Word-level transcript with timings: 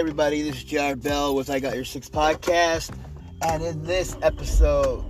everybody, 0.00 0.40
this 0.40 0.56
is 0.56 0.64
Jared 0.64 1.02
Bell 1.02 1.34
with 1.34 1.50
I 1.50 1.60
Got 1.60 1.74
Your 1.74 1.84
Six 1.84 2.08
podcast. 2.08 2.90
And 3.42 3.62
in 3.62 3.84
this 3.84 4.16
episode, 4.22 5.04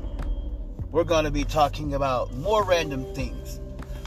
we're 0.90 1.04
going 1.04 1.24
to 1.24 1.30
be 1.30 1.44
talking 1.44 1.94
about 1.94 2.34
more 2.34 2.64
random 2.64 3.04
things. 3.14 3.60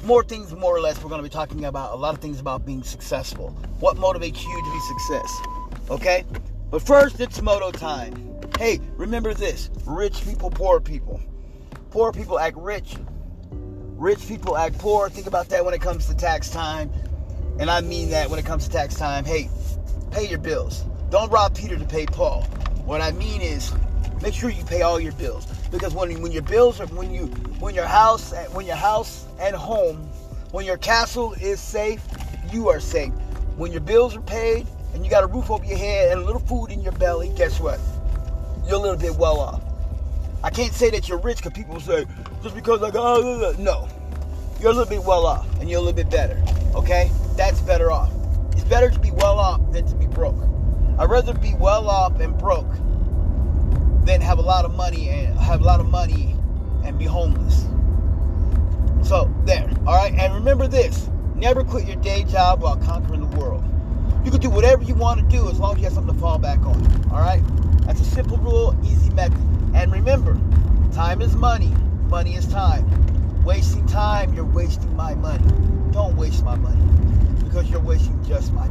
More 0.03 0.25
things, 0.25 0.53
more 0.53 0.75
or 0.75 0.81
less, 0.81 1.01
we're 1.01 1.07
going 1.07 1.23
to 1.23 1.23
be 1.23 1.31
talking 1.31 1.63
about 1.63 1.93
a 1.93 1.95
lot 1.95 2.13
of 2.13 2.19
things 2.19 2.41
about 2.41 2.65
being 2.65 2.83
successful. 2.83 3.51
What 3.79 3.95
motivates 3.95 4.43
you 4.43 4.61
to 4.61 4.71
be 4.73 4.79
success. 4.81 5.89
Okay? 5.89 6.25
But 6.69 6.81
first, 6.81 7.17
it's 7.21 7.41
moto 7.41 7.71
time. 7.71 8.41
Hey, 8.59 8.81
remember 8.97 9.33
this 9.33 9.69
rich 9.85 10.21
people, 10.25 10.51
poor 10.51 10.81
people. 10.81 11.21
Poor 11.91 12.11
people 12.11 12.37
act 12.37 12.57
rich, 12.57 12.97
rich 13.51 14.27
people 14.27 14.57
act 14.57 14.77
poor. 14.79 15.09
Think 15.09 15.27
about 15.27 15.47
that 15.47 15.63
when 15.63 15.73
it 15.73 15.79
comes 15.79 16.07
to 16.07 16.13
tax 16.13 16.49
time. 16.49 16.91
And 17.57 17.71
I 17.71 17.79
mean 17.79 18.09
that 18.09 18.29
when 18.29 18.37
it 18.37 18.45
comes 18.45 18.65
to 18.65 18.69
tax 18.69 18.95
time. 18.95 19.23
Hey, 19.23 19.49
pay 20.13 20.27
your 20.27 20.39
bills. 20.39 20.83
Don't 21.09 21.31
rob 21.31 21.55
Peter 21.55 21.77
to 21.77 21.85
pay 21.85 22.05
Paul. 22.05 22.43
What 22.85 23.01
I 23.01 23.11
mean 23.13 23.41
is, 23.41 23.73
make 24.21 24.33
sure 24.33 24.49
you 24.49 24.63
pay 24.63 24.83
all 24.83 24.99
your 24.99 25.13
bills 25.13 25.45
because 25.71 25.93
when 25.93 26.21
when 26.21 26.31
your 26.31 26.43
bills 26.43 26.79
are 26.79 26.85
when 26.87 27.11
you 27.11 27.25
when 27.59 27.73
your 27.73 27.87
house 27.87 28.31
eh, 28.31 28.45
when 28.53 28.65
your 28.65 28.75
house 28.75 29.25
and 29.39 29.55
home 29.55 29.97
when 30.51 30.65
your 30.65 30.77
castle 30.77 31.33
is 31.33 31.59
safe, 31.59 32.01
you 32.51 32.69
are 32.69 32.79
safe. 32.79 33.11
When 33.57 33.71
your 33.71 33.81
bills 33.81 34.15
are 34.15 34.21
paid 34.21 34.67
and 34.93 35.03
you 35.03 35.09
got 35.09 35.23
a 35.23 35.27
roof 35.27 35.49
over 35.49 35.65
your 35.65 35.77
head 35.77 36.11
and 36.11 36.21
a 36.21 36.23
little 36.23 36.41
food 36.41 36.67
in 36.67 36.81
your 36.81 36.91
belly, 36.93 37.31
guess 37.35 37.59
what? 37.59 37.79
You're 38.67 38.75
a 38.75 38.79
little 38.79 38.97
bit 38.97 39.15
well 39.15 39.39
off. 39.39 39.63
I 40.43 40.51
can't 40.51 40.73
say 40.73 40.91
that 40.91 41.09
you're 41.09 41.17
rich 41.17 41.37
because 41.37 41.53
people 41.53 41.79
say 41.79 42.05
just 42.43 42.53
because 42.53 42.83
I 42.83 42.91
got 42.91 43.57
no. 43.57 43.89
You're 44.59 44.71
a 44.71 44.75
little 44.75 44.85
bit 44.85 45.03
well 45.03 45.25
off 45.25 45.47
and 45.59 45.67
you're 45.69 45.79
a 45.79 45.81
little 45.81 45.95
bit 45.95 46.11
better. 46.11 46.39
Okay, 46.75 47.09
that's 47.35 47.59
better 47.61 47.91
off. 47.91 48.11
It's 48.63 48.69
better 48.69 48.89
to 48.89 48.99
be 48.99 49.11
well 49.11 49.39
off 49.39 49.73
than 49.73 49.85
to 49.87 49.95
be 49.95 50.07
broke. 50.07 50.41
I'd 50.97 51.09
rather 51.09 51.33
be 51.33 51.53
well 51.53 51.89
off 51.89 52.21
and 52.21 52.37
broke 52.37 52.71
than 54.05 54.21
have 54.21 54.37
a 54.37 54.41
lot 54.41 54.63
of 54.63 54.73
money 54.73 55.09
and 55.09 55.37
have 55.37 55.59
a 55.59 55.65
lot 55.65 55.81
of 55.81 55.89
money 55.89 56.37
and 56.85 56.97
be 56.97 57.03
homeless. 57.03 57.65
So 59.05 59.29
there, 59.43 59.69
all 59.85 59.97
right. 59.97 60.13
And 60.13 60.33
remember 60.33 60.69
this: 60.69 61.09
never 61.35 61.65
quit 61.65 61.89
your 61.89 61.97
day 61.97 62.23
job 62.23 62.61
while 62.61 62.77
conquering 62.77 63.29
the 63.29 63.37
world. 63.37 63.65
You 64.23 64.31
can 64.31 64.39
do 64.39 64.49
whatever 64.49 64.81
you 64.81 64.95
want 64.95 65.19
to 65.19 65.27
do 65.27 65.49
as 65.49 65.59
long 65.59 65.73
as 65.73 65.79
you 65.79 65.83
have 65.83 65.93
something 65.93 66.15
to 66.15 66.21
fall 66.21 66.37
back 66.37 66.59
on. 66.59 67.11
All 67.11 67.19
right. 67.19 67.43
That's 67.85 67.99
a 67.99 68.05
simple 68.05 68.37
rule, 68.37 68.79
easy 68.85 69.09
method. 69.09 69.43
And 69.75 69.91
remember, 69.91 70.39
time 70.93 71.21
is 71.21 71.35
money. 71.35 71.73
Money 72.07 72.35
is 72.35 72.47
time. 72.47 73.43
Wasting 73.43 73.85
time, 73.87 74.33
you're 74.33 74.45
wasting 74.45 74.95
my 74.95 75.15
money. 75.15 75.43
Don't 75.91 76.15
waste 76.15 76.45
my 76.45 76.55
money 76.55 76.79
because 77.53 77.69
you're 77.69 77.79
wasting 77.81 78.19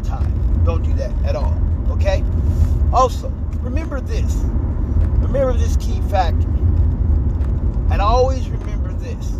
time. 0.02 0.64
Don't 0.64 0.82
do 0.82 0.92
that 0.94 1.12
at 1.24 1.36
all. 1.36 1.56
Okay? 1.90 2.24
Also, 2.92 3.28
remember 3.60 4.00
this. 4.00 4.34
Remember 5.22 5.52
this 5.52 5.76
key 5.76 6.00
factor. 6.02 6.48
And 7.90 8.00
always 8.00 8.48
remember 8.48 8.92
this. 8.94 9.32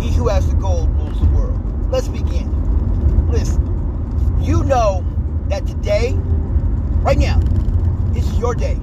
He 0.00 0.12
who 0.12 0.28
has 0.28 0.48
the 0.48 0.54
gold 0.54 0.90
rules 0.96 1.20
the 1.20 1.26
world. 1.26 1.58
Let's 1.90 2.08
begin. 2.08 3.30
Listen. 3.30 3.64
You 4.40 4.62
know 4.64 5.04
that 5.48 5.66
today, 5.66 6.14
right 7.02 7.18
now, 7.18 7.40
is 8.14 8.38
your 8.38 8.54
day. 8.54 8.78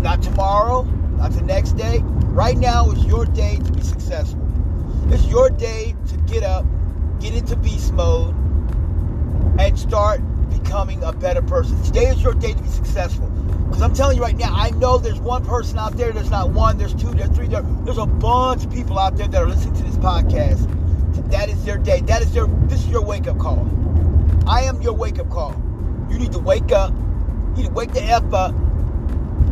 Not 0.00 0.22
tomorrow, 0.22 0.82
not 1.16 1.32
the 1.32 1.42
next 1.42 1.72
day. 1.72 2.00
Right 2.32 2.56
now 2.56 2.90
is 2.90 3.04
your 3.04 3.26
day 3.26 3.56
to 3.56 3.72
be 3.72 3.82
successful. 3.82 4.46
It's 5.10 5.26
your 5.26 5.50
day 5.50 5.94
to 6.08 6.16
get 6.18 6.42
up, 6.42 6.64
get 7.20 7.34
into 7.34 7.56
beast 7.56 7.92
mode, 7.92 8.34
and 9.60 9.78
start 9.78 10.20
becoming 10.48 11.02
a 11.04 11.12
better 11.12 11.42
person. 11.42 11.80
Today 11.82 12.06
is 12.06 12.22
your 12.22 12.34
day 12.34 12.54
to 12.54 12.62
be 12.62 12.68
successful. 12.68 13.28
Because 13.28 13.82
I'm 13.82 13.94
telling 13.94 14.16
you 14.16 14.22
right 14.22 14.36
now, 14.36 14.52
I 14.54 14.70
know 14.70 14.98
there's 14.98 15.20
one 15.20 15.44
person 15.44 15.78
out 15.78 15.96
there, 15.96 16.12
there's 16.12 16.30
not 16.30 16.50
one, 16.50 16.78
there's 16.78 16.94
two, 16.94 17.10
there's 17.10 17.30
three, 17.30 17.46
there, 17.46 17.62
there's 17.84 17.98
a 17.98 18.06
bunch 18.06 18.64
of 18.64 18.72
people 18.72 18.98
out 18.98 19.16
there 19.16 19.28
that 19.28 19.42
are 19.42 19.46
listening 19.46 19.74
to 19.74 19.82
this 19.82 19.96
podcast. 19.96 20.66
That 21.30 21.48
is 21.48 21.64
their 21.64 21.78
day. 21.78 22.00
That 22.00 22.22
is 22.22 22.32
their 22.32 22.46
this 22.46 22.80
is 22.80 22.88
your 22.88 23.04
wake-up 23.04 23.38
call. 23.38 23.68
I 24.48 24.62
am 24.62 24.80
your 24.82 24.94
wake-up 24.94 25.30
call. 25.30 25.54
You 26.10 26.18
need 26.18 26.32
to 26.32 26.38
wake 26.40 26.72
up. 26.72 26.92
You 27.54 27.62
need 27.62 27.66
to 27.66 27.72
wake 27.72 27.92
the 27.92 28.02
F 28.02 28.32
up. 28.32 28.54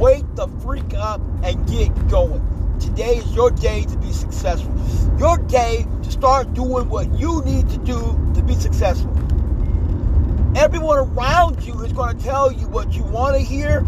Wake 0.01 0.25
the 0.35 0.49
freak 0.63 0.95
up 0.95 1.21
and 1.45 1.69
get 1.69 2.09
going. 2.09 2.43
Today 2.81 3.17
is 3.17 3.35
your 3.35 3.51
day 3.51 3.83
to 3.85 3.97
be 3.99 4.13
successful. 4.13 4.75
Your 5.19 5.37
day 5.39 5.87
to 6.03 6.11
start 6.11 6.55
doing 6.55 6.89
what 6.89 7.13
you 7.13 7.43
need 7.45 7.69
to 7.69 7.79
do 7.79 8.01
to 8.35 8.43
be 8.43 8.55
successful. 8.55 9.13
Everyone 10.57 10.99
around 10.99 11.63
you 11.63 11.75
is 11.83 11.93
going 11.93 12.17
to 12.17 12.25
tell 12.25 12.51
you 12.51 12.67
what 12.69 12.93
you 12.93 13.03
want 13.05 13.37
to 13.37 13.43
hear. 13.43 13.81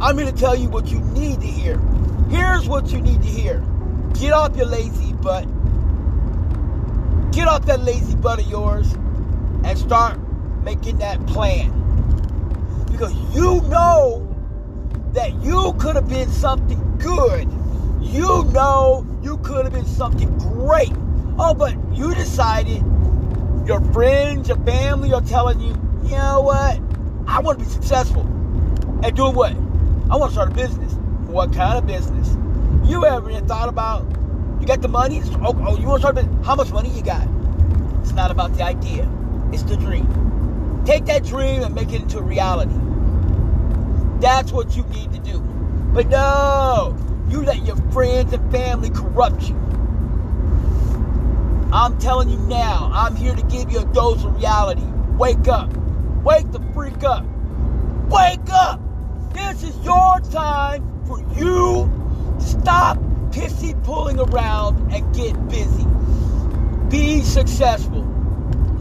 I'm 0.00 0.16
going 0.16 0.32
to 0.32 0.32
tell 0.32 0.54
you 0.54 0.68
what 0.68 0.86
you 0.86 1.00
need 1.00 1.40
to 1.40 1.46
hear. 1.46 1.78
Here's 2.30 2.68
what 2.68 2.88
you 2.92 3.00
need 3.00 3.20
to 3.20 3.28
hear. 3.28 3.64
Get 4.14 4.32
off 4.32 4.56
your 4.56 4.66
lazy 4.66 5.12
butt. 5.14 5.44
Get 7.32 7.48
off 7.48 7.66
that 7.66 7.80
lazy 7.80 8.14
butt 8.14 8.40
of 8.40 8.46
yours 8.48 8.92
and 9.64 9.78
start 9.78 10.18
making 10.62 10.98
that 10.98 11.24
plan. 11.26 11.70
Because 12.90 13.14
you 13.34 13.60
know 13.62 14.28
that 15.12 15.34
you 15.42 15.74
could 15.78 15.96
have 15.96 16.08
been 16.08 16.30
something 16.30 16.98
good. 16.98 17.50
You 18.00 18.44
know 18.52 19.06
you 19.22 19.38
could 19.38 19.64
have 19.64 19.72
been 19.72 19.86
something 19.86 20.36
great. 20.38 20.92
Oh, 21.38 21.54
but 21.54 21.74
you 21.92 22.14
decided 22.14 22.82
your 23.66 23.80
friends, 23.92 24.48
your 24.48 24.58
family 24.58 25.12
are 25.12 25.20
telling 25.20 25.60
you, 25.60 25.70
you 26.04 26.16
know 26.16 26.40
what? 26.40 26.80
I 27.26 27.40
want 27.40 27.58
to 27.58 27.64
be 27.64 27.70
successful. 27.70 28.22
And 29.02 29.16
doing 29.16 29.34
what? 29.34 29.52
I 30.10 30.16
want 30.16 30.30
to 30.30 30.32
start 30.32 30.50
a 30.50 30.54
business. 30.54 30.92
What 31.26 31.52
kind 31.52 31.78
of 31.78 31.86
business? 31.86 32.36
You 32.84 33.04
ever 33.06 33.32
thought 33.40 33.68
about, 33.68 34.04
you 34.60 34.66
got 34.66 34.82
the 34.82 34.88
money? 34.88 35.22
Oh, 35.42 35.54
oh 35.66 35.78
you 35.78 35.86
want 35.86 36.02
to 36.02 36.08
start 36.08 36.18
a 36.18 36.22
business? 36.22 36.46
How 36.46 36.56
much 36.56 36.70
money 36.70 36.90
you 36.90 37.02
got? 37.02 37.26
It's 38.00 38.12
not 38.12 38.30
about 38.30 38.54
the 38.54 38.64
idea. 38.64 39.08
It's 39.52 39.62
the 39.62 39.76
dream. 39.76 40.82
Take 40.84 41.04
that 41.06 41.24
dream 41.24 41.62
and 41.62 41.74
make 41.74 41.92
it 41.92 42.02
into 42.02 42.18
a 42.18 42.22
reality. 42.22 42.74
That's 44.20 44.50
what 44.50 44.76
you 44.76 44.82
need 44.84 45.12
to 45.12 45.20
do. 45.20 45.38
But 45.92 46.08
no, 46.08 46.96
you 47.28 47.42
let 47.42 47.64
your 47.64 47.76
friends 47.92 48.32
and 48.32 48.50
family 48.50 48.90
corrupt 48.90 49.48
you. 49.48 49.61
I'm 51.72 51.98
telling 51.98 52.28
you 52.28 52.38
now, 52.38 52.90
I'm 52.92 53.16
here 53.16 53.34
to 53.34 53.42
give 53.44 53.72
you 53.72 53.80
a 53.80 53.84
dose 53.86 54.22
of 54.24 54.36
reality. 54.36 54.84
Wake 55.16 55.48
up. 55.48 55.74
Wake 56.22 56.52
the 56.52 56.60
freak 56.74 57.02
up. 57.02 57.24
Wake 58.08 58.50
up. 58.52 58.78
This 59.32 59.62
is 59.62 59.74
your 59.82 60.20
time 60.30 60.82
for 61.06 61.20
you 61.34 61.90
to 62.38 62.44
stop 62.44 62.98
pissy 63.30 63.82
pulling 63.84 64.18
around 64.20 64.92
and 64.92 65.14
get 65.14 65.32
busy. 65.48 65.86
Be 66.90 67.22
successful. 67.22 68.06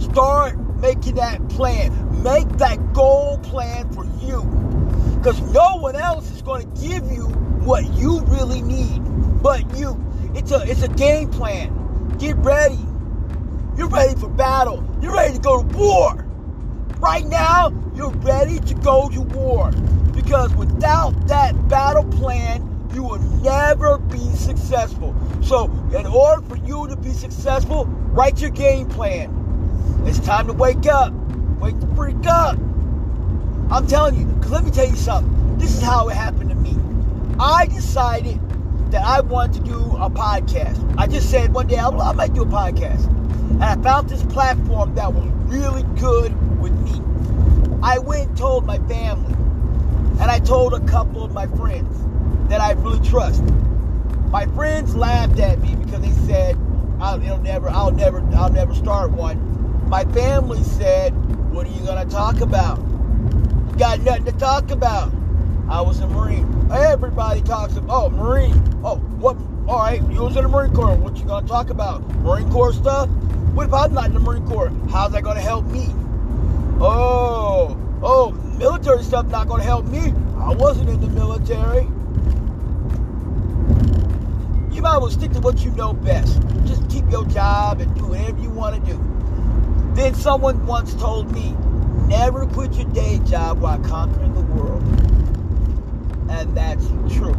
Start 0.02 0.60
making 0.82 1.16
that 1.16 1.48
plan. 1.48 2.22
Make 2.22 2.50
that 2.58 2.94
goal 2.94 3.38
plan 3.38 3.90
for 3.94 4.04
you. 4.20 4.44
Because 5.18 5.40
no 5.54 5.78
one 5.78 5.96
else 5.96 6.30
is 6.32 6.42
going 6.42 6.70
to 6.70 6.82
give 6.82 7.10
you 7.10 7.28
what 7.64 7.86
you 7.94 8.20
really 8.26 8.62
need 8.62 9.00
but 9.42 9.78
you. 9.78 9.98
It's 10.36 10.52
a 10.52 10.62
it's 10.70 10.84
a 10.84 10.90
game 10.90 11.30
plan. 11.30 11.78
Get 12.22 12.38
ready. 12.38 12.78
You're 13.76 13.90
ready 13.90 14.14
for 14.14 14.30
battle. 14.30 14.88
You're 15.02 15.16
ready 15.16 15.34
to 15.34 15.40
go 15.40 15.64
to 15.64 15.76
war. 15.76 16.24
Right 17.00 17.26
now, 17.26 17.74
you're 17.96 18.12
ready 18.12 18.60
to 18.60 18.76
go 18.76 19.10
to 19.10 19.22
war. 19.22 19.72
Because 20.14 20.54
without 20.54 21.14
that 21.28 21.68
battle 21.68 22.04
plan, 22.04 22.62
you 22.94 23.02
will 23.02 23.18
never 23.42 23.98
be 23.98 24.20
successful. 24.36 25.16
So, 25.42 25.66
in 25.98 26.06
order 26.06 26.44
for 26.44 26.58
you 26.58 26.88
to 26.90 26.96
be 26.96 27.10
successful, 27.10 27.86
write 27.86 28.40
your 28.40 28.52
game 28.52 28.88
plan. 28.88 30.04
It's 30.06 30.20
time 30.20 30.46
to 30.46 30.54
wake 30.54 30.86
up. 30.86 31.12
Wake 31.60 31.80
the 31.80 31.88
freak 31.96 32.28
up. 32.28 32.56
I'm 33.72 33.88
telling 33.88 34.16
you, 34.16 34.28
because 34.28 34.52
let 34.52 34.64
me 34.64 34.70
tell 34.70 34.88
you 34.88 34.96
something. 34.96 35.58
This 35.58 35.76
is 35.76 35.82
how 35.82 36.10
it 36.10 36.16
happened 36.16 36.52
to 36.52 36.56
me. 36.56 36.78
I 37.40 37.66
decided 37.66 38.40
that 38.92 39.04
I 39.04 39.22
wanted 39.22 39.64
to 39.64 39.70
do 39.70 39.80
a 39.98 40.10
podcast. 40.10 40.96
I 40.98 41.08
just 41.08 41.30
said 41.30 41.54
one 41.54 41.68
day, 41.68 41.78
I, 41.78 41.90
I 41.90 42.14
might 42.14 42.34
do 42.34 42.44
a 42.44 42.46
podcast. 42.46 43.08
And 43.52 43.64
I 43.64 43.76
found 43.78 44.10
this 44.10 44.24
platform 44.24 44.96
that 44.96 45.14
was 45.14 45.26
really 45.48 45.84
good 46.00 46.32
with 46.60 46.74
me. 46.82 47.02
I 47.84 48.00
went 48.00 48.30
and 48.30 48.38
told 48.38 48.66
my 48.66 48.78
family. 48.88 49.34
And 50.22 50.30
I 50.30 50.40
told 50.40 50.74
a 50.74 50.80
couple 50.82 51.24
of 51.24 51.34
my 51.34 51.48
friends 51.48 51.98
that 52.50 52.62
I 52.62 52.72
really 52.74 53.06
trust. 53.08 53.44
My 54.30 54.46
friends 54.48 54.96
laughed 54.96 55.40
at 55.40 55.60
me 55.62 55.76
because 55.76 56.02
they 56.02 56.12
said, 56.28 56.58
I'll, 57.00 57.18
never, 57.18 57.70
I'll 57.70 57.92
never, 57.92 58.24
I'll 58.36 58.52
never 58.52 58.76
start 58.76 59.12
one. 59.12 59.52
My 59.92 60.06
family 60.06 60.64
said, 60.64 61.12
"What 61.52 61.68
are 61.68 61.70
you 61.70 61.86
gonna 61.86 62.06
talk 62.06 62.40
about? 62.40 62.80
You 62.80 63.76
got 63.78 64.00
nothing 64.00 64.24
to 64.24 64.32
talk 64.32 64.72
about." 64.72 65.12
I 65.72 65.80
was 65.80 66.02
a 66.02 66.08
Marine. 66.08 66.70
Everybody 66.70 67.42
talks 67.44 67.78
about, 67.78 67.96
oh, 67.96 68.10
Marine. 68.10 68.52
Oh, 68.84 68.98
what? 68.98 69.38
All 69.70 69.80
right, 69.80 70.02
you 70.12 70.22
was 70.22 70.36
in 70.36 70.44
the 70.44 70.50
Marine 70.50 70.74
Corps. 70.74 70.98
What 70.98 71.16
you 71.16 71.24
gonna 71.24 71.48
talk 71.48 71.70
about? 71.70 72.02
Marine 72.18 72.52
Corps 72.52 72.74
stuff? 72.74 73.08
What 73.54 73.68
if 73.68 73.74
I'm 73.74 73.94
not 73.94 74.08
in 74.08 74.14
the 74.14 74.20
Marine 74.20 74.46
Corps? 74.46 74.70
How's 74.90 75.14
that 75.14 75.24
gonna 75.24 75.40
help 75.40 75.66
me? 75.68 75.88
Oh, 76.82 77.80
oh, 78.04 78.32
military 78.58 79.02
stuff 79.02 79.28
not 79.28 79.48
to 79.48 79.64
help 79.64 79.86
me. 79.86 80.14
I 80.40 80.52
wasn't 80.52 80.90
in 80.90 81.00
the 81.00 81.08
military. 81.08 81.84
You 84.76 84.82
might 84.82 84.96
as 84.96 85.02
well 85.02 85.10
stick 85.10 85.32
to 85.32 85.40
what 85.40 85.64
you 85.64 85.72
know 85.72 85.94
best. 85.94 86.42
Just 86.66 86.90
keep 86.90 87.10
your 87.10 87.24
job 87.28 87.80
and 87.80 87.96
do 87.96 88.08
whatever 88.08 88.42
you 88.42 88.50
want 88.50 88.76
to 88.76 88.92
do. 88.92 89.02
Then 89.94 90.16
someone 90.16 90.66
once 90.66 90.94
told 90.96 91.32
me, 91.32 91.56
never 92.08 92.46
quit 92.46 92.74
your 92.74 92.90
day 92.90 93.20
job 93.20 93.62
while 93.62 93.80
conquering 93.80 94.34
the 94.34 94.42
world. 94.42 95.01
And 96.32 96.56
that's 96.56 96.88
true. 97.14 97.36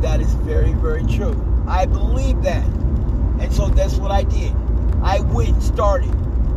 That 0.00 0.20
is 0.20 0.32
very, 0.34 0.72
very 0.72 1.04
true. 1.04 1.64
I 1.68 1.84
believe 1.86 2.42
that. 2.42 2.64
And 2.64 3.52
so 3.52 3.68
that's 3.68 3.96
what 3.96 4.10
I 4.10 4.22
did. 4.22 4.54
I 5.02 5.20
went 5.20 5.62
started. 5.62 6.10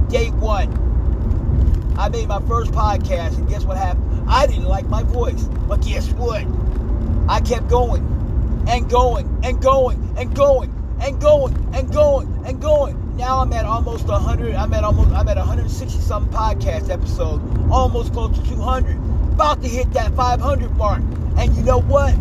Day 0.09 0.29
one. 0.29 0.69
I 1.97 2.09
made 2.09 2.27
my 2.27 2.39
first 2.41 2.71
podcast, 2.71 3.37
and 3.37 3.49
guess 3.49 3.63
what 3.65 3.77
happened? 3.77 4.29
I 4.29 4.47
didn't 4.47 4.65
like 4.65 4.87
my 4.87 5.03
voice. 5.03 5.43
But 5.67 5.81
guess 5.81 6.09
what? 6.11 6.45
I 7.27 7.39
kept 7.41 7.67
going 7.67 8.03
and 8.67 8.89
going 8.89 9.39
and 9.43 9.61
going 9.61 10.13
and 10.17 10.35
going 10.35 10.97
and 11.01 11.19
going 11.19 11.69
and 11.73 11.91
going 11.91 12.43
and 12.45 12.61
going. 12.61 13.17
Now 13.17 13.39
I'm 13.39 13.51
at 13.53 13.65
almost 13.65 14.05
100. 14.05 14.55
I'm 14.55 14.73
at 14.73 14.83
almost. 14.83 15.09
I'm 15.09 15.27
at 15.27 15.37
160 15.37 15.99
some 15.99 16.29
podcast 16.29 16.89
episodes. 16.89 17.43
Almost 17.71 18.13
close 18.13 18.37
to 18.37 18.43
200. 18.49 19.12
About 19.33 19.63
to 19.63 19.67
hit 19.67 19.91
that 19.93 20.13
500 20.13 20.77
mark. 20.77 21.01
And 21.37 21.55
you 21.55 21.63
know 21.63 21.81
what? 21.81 22.13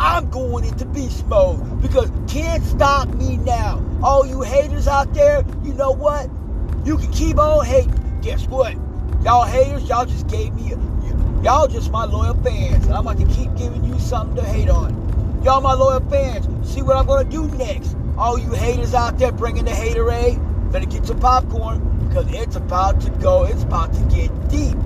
I'm 0.00 0.28
going 0.30 0.64
into 0.64 0.84
beast 0.84 1.24
mode 1.28 1.80
because 1.80 2.10
can't 2.26 2.64
stop 2.64 3.08
me 3.10 3.36
now. 3.36 3.80
All 4.02 4.26
you 4.26 4.42
haters 4.42 4.88
out 4.88 5.14
there, 5.14 5.44
you 5.62 5.72
know 5.74 5.92
what? 5.92 6.28
You 6.84 6.98
can 6.98 7.12
keep 7.12 7.38
on 7.38 7.64
hating. 7.64 8.20
Guess 8.22 8.48
what? 8.48 8.74
Y'all 9.22 9.44
haters, 9.44 9.88
y'all 9.88 10.04
just 10.04 10.26
gave 10.26 10.52
me, 10.54 10.74
y'all 11.44 11.68
just 11.68 11.92
my 11.92 12.04
loyal 12.04 12.34
fans. 12.42 12.84
And 12.86 12.94
I'm 12.94 13.06
about 13.06 13.18
to 13.18 13.32
keep 13.32 13.54
giving 13.56 13.84
you 13.84 13.96
something 14.00 14.34
to 14.34 14.42
hate 14.42 14.68
on. 14.68 15.42
Y'all 15.44 15.60
my 15.60 15.74
loyal 15.74 16.00
fans. 16.10 16.48
See 16.68 16.82
what 16.82 16.96
I'm 16.96 17.06
going 17.06 17.24
to 17.24 17.30
do 17.30 17.46
next. 17.58 17.94
All 18.18 18.36
you 18.40 18.50
haters 18.50 18.92
out 18.92 19.18
there 19.18 19.30
bringing 19.30 19.66
the 19.66 19.70
haterade, 19.70 20.72
better 20.72 20.86
get 20.86 21.06
your 21.06 21.18
popcorn 21.18 22.08
because 22.08 22.26
it's 22.32 22.56
about 22.56 23.00
to 23.02 23.10
go. 23.10 23.44
It's 23.44 23.62
about 23.62 23.92
to 23.94 24.00
get 24.06 24.48
deep. 24.48 24.76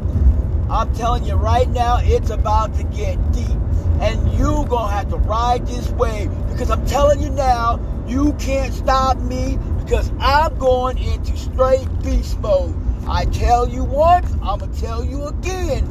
I'm 0.71 0.95
telling 0.95 1.25
you 1.25 1.35
right 1.35 1.69
now, 1.69 1.99
it's 2.01 2.31
about 2.31 2.75
to 2.77 2.85
get 2.85 3.33
deep. 3.33 3.57
And 4.01 4.33
you 4.33 4.65
gonna 4.69 4.93
have 4.93 5.11
to 5.11 5.17
ride 5.17 5.67
this 5.67 5.89
wave 5.91 6.31
because 6.51 6.71
I'm 6.71 6.85
telling 6.87 7.23
you 7.23 7.31
now, 7.31 7.81
you 8.07 8.33
can't 8.35 8.73
stop 8.73 9.19
me 9.19 9.59
because 9.79 10.11
I'm 10.19 10.59
going 10.59 10.99
into 10.99 11.37
straight 11.37 11.87
beast 12.03 12.39
mode. 12.41 12.75
I 13.07 13.27
tell 13.27 13.69
you 13.69 13.85
once, 13.85 14.33
I'm 14.43 14.59
gonna 14.59 14.73
tell 14.75 15.05
you 15.05 15.27
again. 15.27 15.87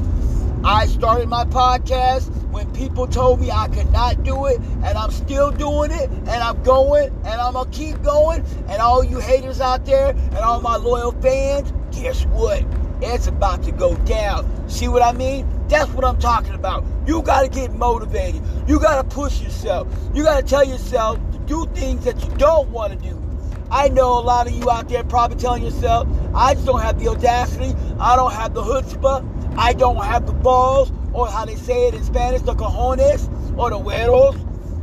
I 0.66 0.88
started 0.88 1.28
my 1.28 1.46
podcast 1.46 2.30
when 2.52 2.72
people 2.74 3.08
told 3.08 3.42
me 3.42 3.52
I 3.52 3.68
could 3.68 3.92
not 3.92 4.24
do 4.24 4.46
it, 4.46 4.60
and 4.84 4.98
I'm 4.98 5.12
still 5.12 5.52
doing 5.52 5.92
it, 5.92 6.10
and 6.10 6.30
I'm 6.30 6.62
going, 6.64 7.10
and 7.26 7.42
I'm 7.42 7.54
gonna 7.54 7.70
keep 7.72 8.02
going. 8.02 8.44
And 8.68 8.82
all 8.82 9.04
you 9.04 9.20
haters 9.20 9.60
out 9.60 9.86
there, 9.86 10.10
and 10.10 10.38
all 10.38 10.62
my 10.62 10.78
loyal 10.78 11.12
fans, 11.14 11.74
guess 11.92 12.26
what? 12.28 12.64
It's 13.04 13.28
about 13.28 13.64
to 13.64 13.72
go 13.72 13.96
down. 14.06 14.70
See 14.70 14.88
what 14.88 15.02
I 15.02 15.12
mean? 15.12 15.48
That's 15.68 15.92
what 15.92 16.06
I'm 16.06 16.20
talking 16.20 16.54
about. 16.54 16.86
You 17.06 17.22
got 17.22 17.42
to 17.42 17.50
get 17.50 17.74
motivated. 17.74 18.42
You 18.68 18.80
got 18.80 19.02
to 19.02 19.16
push 19.16 19.42
yourself. 19.42 19.88
You 20.14 20.24
got 20.24 20.40
to 20.40 20.46
tell 20.46 20.64
yourself 20.64 21.20
to 21.34 21.38
do 21.40 21.66
things 21.74 22.06
that 22.06 22.24
you 22.24 22.30
don't 22.38 22.70
want 22.70 22.94
to 22.94 23.10
do. 23.10 23.22
I 23.70 23.90
know 23.90 24.20
a 24.20 24.22
lot 24.22 24.48
of 24.48 24.54
you 24.54 24.70
out 24.70 24.88
there 24.88 25.04
probably 25.04 25.38
telling 25.38 25.64
yourself, 25.64 26.08
I 26.34 26.54
just 26.54 26.66
don't 26.66 26.82
have 26.82 26.98
the 26.98 27.10
audacity. 27.10 27.76
I 28.00 28.16
don't 28.16 28.32
have 28.32 28.54
the 28.54 28.62
chutzpah. 28.62 29.56
I 29.58 29.74
don't 29.74 29.98
have 29.98 30.26
the 30.26 30.34
balls, 30.34 30.92
or 31.12 31.28
how 31.28 31.46
they 31.46 31.56
say 31.56 31.88
it 31.88 31.94
in 31.94 32.04
Spanish, 32.04 32.42
the 32.42 32.56
cojones, 32.56 33.30
or 33.58 33.70
the 33.70 33.78
huevos. 33.78 34.36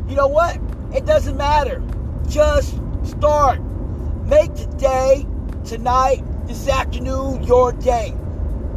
You 0.09 0.17
know 0.17 0.29
what? 0.29 0.59
It 0.95 1.07
doesn't 1.07 1.37
matter. 1.37 1.83
Just 2.29 2.75
start. 3.05 3.61
Make 4.27 4.55
today, 4.55 5.27
tonight, 5.65 6.23
this 6.50 6.67
afternoon 6.67 7.44
your 7.44 7.70
day. 7.73 8.12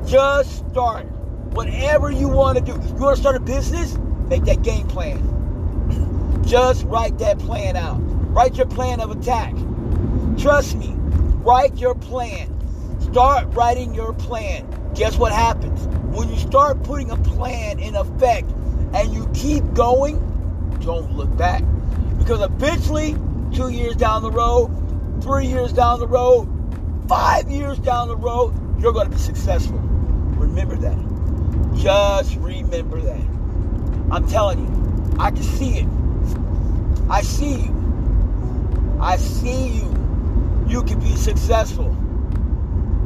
Just 0.05 0.59
start. 0.69 1.07
Whatever 1.55 2.11
you 2.11 2.27
want 2.27 2.59
to 2.59 2.63
do. 2.63 2.73
You 2.73 2.93
want 2.93 3.15
to 3.15 3.21
start 3.21 3.35
a 3.35 3.39
business? 3.39 3.97
Make 4.27 4.43
that 4.43 4.61
game 4.61 4.87
plan. 4.87 6.43
Just 6.45 6.85
write 6.85 7.17
that 7.17 7.39
plan 7.39 7.75
out. 7.75 7.97
Write 8.31 8.57
your 8.57 8.67
plan 8.67 9.01
of 9.01 9.09
attack. 9.09 9.55
Trust 10.37 10.75
me. 10.75 10.93
Write 11.43 11.75
your 11.79 11.95
plan. 11.95 12.47
Start 13.01 13.51
writing 13.55 13.95
your 13.95 14.13
plan. 14.13 14.67
Guess 14.93 15.17
what 15.17 15.31
happens? 15.31 15.87
When 16.15 16.29
you 16.29 16.37
start 16.37 16.83
putting 16.83 17.09
a 17.09 17.17
plan 17.17 17.79
in 17.79 17.95
effect 17.95 18.51
and 18.93 19.11
you 19.11 19.27
keep 19.33 19.63
going, 19.73 20.19
don't 20.81 21.11
look 21.17 21.35
back. 21.37 21.63
Because 22.19 22.39
eventually, 22.39 23.15
two 23.51 23.69
years 23.69 23.95
down 23.95 24.21
the 24.21 24.31
road, 24.31 24.69
three 25.23 25.47
years 25.47 25.73
down 25.73 25.99
the 25.99 26.07
road, 26.07 26.52
years 27.53 27.77
down 27.79 28.07
the 28.07 28.15
road, 28.15 28.53
you're 28.81 28.94
going 28.94 29.05
to 29.05 29.11
be 29.11 29.21
successful. 29.21 29.77
Remember 29.77 30.75
that. 30.75 30.97
Just 31.75 32.35
remember 32.38 33.00
that. 33.01 33.21
I'm 34.11 34.27
telling 34.27 34.59
you, 34.59 35.17
I 35.19 35.31
can 35.31 35.44
see 35.44 35.79
it. 35.79 35.88
I 37.09 37.21
see 37.21 37.55
you. 37.63 38.97
I 39.00 39.17
see 39.17 39.67
you. 39.67 39.89
You 40.67 40.83
can 40.83 41.00
be 41.00 41.15
successful. 41.15 41.95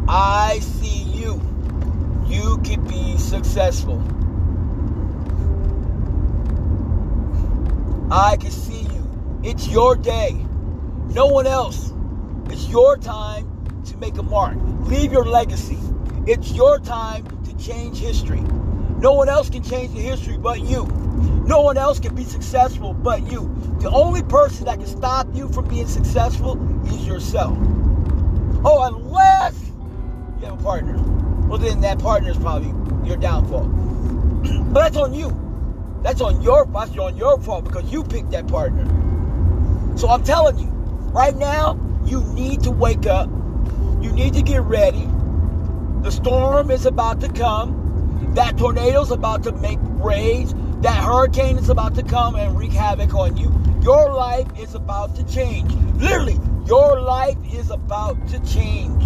I 0.07 0.59
see 0.59 1.03
you. 1.03 1.41
You 2.25 2.59
can 2.63 2.85
be 2.87 3.17
successful. 3.17 4.01
I 8.11 8.37
can 8.37 8.51
see 8.51 8.81
you. 8.81 9.41
It's 9.43 9.67
your 9.67 9.95
day. 9.95 10.33
No 11.09 11.25
one 11.27 11.47
else. 11.47 11.91
It's 12.49 12.69
your 12.69 12.97
time 12.97 13.56
to 13.87 13.97
make 13.97 14.17
a 14.17 14.23
mark. 14.23 14.57
Leave 14.81 15.11
your 15.11 15.25
legacy. 15.25 15.77
It's 16.25 16.51
your 16.51 16.79
time 16.79 17.25
to 17.43 17.57
change 17.57 17.99
history. 17.99 18.41
No 18.99 19.13
one 19.13 19.29
else 19.29 19.49
can 19.49 19.63
change 19.63 19.93
the 19.93 20.01
history 20.01 20.37
but 20.37 20.61
you. 20.61 20.85
No 21.45 21.61
one 21.61 21.77
else 21.77 21.99
can 21.99 22.15
be 22.15 22.23
successful 22.23 22.93
but 22.93 23.31
you. 23.31 23.53
The 23.79 23.89
only 23.89 24.23
person 24.23 24.65
that 24.65 24.79
can 24.79 24.87
stop 24.87 25.27
you 25.33 25.47
from 25.49 25.67
being 25.67 25.87
successful 25.87 26.57
is 26.87 27.07
yourself. 27.07 27.57
Oh, 28.65 28.83
unless 28.83 29.71
you 30.39 30.45
have 30.47 30.59
a 30.59 30.63
partner. 30.63 30.97
Well, 31.47 31.57
then 31.57 31.81
that 31.81 31.99
partner 31.99 32.31
is 32.31 32.37
probably 32.37 32.73
your 33.07 33.17
downfall. 33.17 33.63
but 34.73 34.81
that's 34.81 34.97
on 34.97 35.13
you. 35.13 35.29
That's 36.03 36.21
on 36.21 36.41
your 36.41 36.65
that's 36.65 36.97
on 36.97 37.17
your 37.17 37.39
fault 37.39 37.65
because 37.65 37.91
you 37.91 38.03
picked 38.03 38.31
that 38.31 38.47
partner. 38.47 38.85
So 39.97 40.09
I'm 40.09 40.23
telling 40.23 40.59
you, 40.59 40.67
right 41.11 41.35
now, 41.35 41.79
you 42.05 42.23
need 42.33 42.63
to 42.63 42.71
wake 42.71 43.05
up. 43.07 43.29
You 44.01 44.11
need 44.11 44.35
to 44.35 44.43
get 44.43 44.61
ready. 44.61 45.07
The 46.03 46.11
storm 46.11 46.69
is 46.69 46.85
about 46.85 47.19
to 47.21 47.29
come. 47.29 48.31
That 48.35 48.55
tornado's 48.57 49.09
about 49.09 49.43
to 49.43 49.51
make 49.53 49.79
rage. 49.81 50.49
That 50.81 51.03
hurricane 51.03 51.57
is 51.57 51.69
about 51.69 51.95
to 51.95 52.03
come 52.03 52.35
and 52.35 52.55
wreak 52.55 52.71
havoc 52.71 53.15
on 53.15 53.37
you. 53.37 53.51
Your 53.81 54.13
life 54.13 54.47
is 54.59 54.75
about 54.75 55.15
to 55.15 55.23
change. 55.23 55.73
Literally, 55.95 56.39
your 56.67 57.01
life 57.01 57.37
is 57.51 57.71
about 57.71 58.27
to 58.27 58.39
change. 58.45 59.03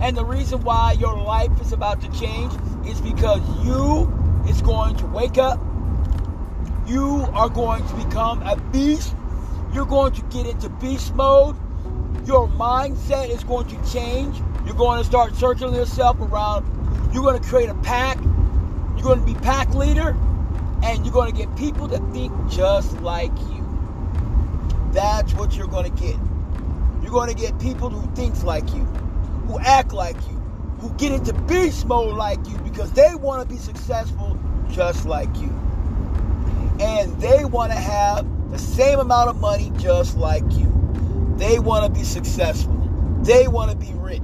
And 0.00 0.16
the 0.16 0.24
reason 0.24 0.62
why 0.62 0.92
your 0.92 1.16
life 1.20 1.60
is 1.60 1.72
about 1.72 2.00
to 2.02 2.12
change 2.12 2.52
is 2.86 3.00
because 3.00 3.40
you 3.64 4.12
is 4.48 4.62
going 4.62 4.94
to 4.96 5.06
wake 5.06 5.38
up. 5.38 5.58
You 6.86 7.26
are 7.32 7.48
going 7.48 7.84
to 7.88 7.94
become 7.96 8.42
a 8.42 8.56
beast. 8.70 9.12
You're 9.72 9.86
going 9.86 10.12
to 10.12 10.22
get 10.22 10.46
into 10.46 10.68
beast 10.68 11.14
mode. 11.16 11.56
Your 12.26 12.48
mindset 12.48 13.30
is 13.30 13.44
going 13.44 13.68
to 13.68 13.90
change. 13.92 14.36
You're 14.64 14.74
going 14.74 14.98
to 14.98 15.04
start 15.04 15.36
circling 15.36 15.74
yourself 15.74 16.20
around. 16.20 16.66
You're 17.14 17.22
going 17.22 17.40
to 17.40 17.48
create 17.48 17.68
a 17.68 17.74
pack. 17.74 18.18
You're 18.18 19.04
going 19.04 19.20
to 19.20 19.26
be 19.26 19.34
pack 19.34 19.72
leader. 19.74 20.16
And 20.82 21.04
you're 21.04 21.12
going 21.12 21.30
to 21.30 21.36
get 21.36 21.54
people 21.56 21.86
that 21.88 22.02
think 22.12 22.32
just 22.50 23.00
like 23.00 23.30
you. 23.48 23.64
That's 24.92 25.34
what 25.34 25.56
you're 25.56 25.68
going 25.68 25.92
to 25.92 26.02
get. 26.02 26.16
You're 27.00 27.12
going 27.12 27.28
to 27.28 27.34
get 27.34 27.56
people 27.60 27.90
who 27.90 28.12
think 28.16 28.42
like 28.42 28.74
you, 28.74 28.82
who 29.46 29.60
act 29.60 29.92
like 29.92 30.16
you, 30.28 30.34
who 30.80 30.90
get 30.94 31.12
into 31.12 31.32
beast 31.32 31.86
mode 31.86 32.16
like 32.16 32.44
you 32.48 32.58
because 32.58 32.90
they 32.92 33.14
want 33.14 33.48
to 33.48 33.54
be 33.54 33.60
successful 33.60 34.36
just 34.70 35.06
like 35.06 35.34
you. 35.36 35.48
And 36.80 37.20
they 37.20 37.44
want 37.44 37.70
to 37.70 37.78
have 37.78 38.26
the 38.50 38.58
same 38.58 38.98
amount 38.98 39.30
of 39.30 39.40
money 39.40 39.70
just 39.78 40.16
like 40.16 40.44
you. 40.52 40.75
They 41.36 41.58
want 41.58 41.84
to 41.84 41.90
be 41.90 42.04
successful. 42.04 42.74
They 43.22 43.48
want 43.48 43.70
to 43.70 43.76
be 43.76 43.92
rich. 43.94 44.22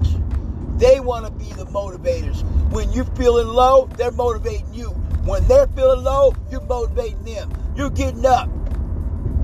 They 0.77 1.01
want 1.01 1.27
to 1.27 1.33
be 1.33 1.53
the 1.53 1.67
motivators. 1.67 2.43
When 2.71 2.91
you're 2.93 3.05
feeling 3.05 3.49
low, 3.49 3.89
they're 3.97 4.11
motivating 4.11 4.73
you. 4.73 4.91
When 5.25 5.47
they're 5.47 5.69
feeling 5.69 6.03
low, 6.03 6.35
you're 6.51 6.63
motivating 6.63 7.23
them. 7.25 7.53
You're 7.77 7.91
getting 7.91 8.27
up. 8.27 8.51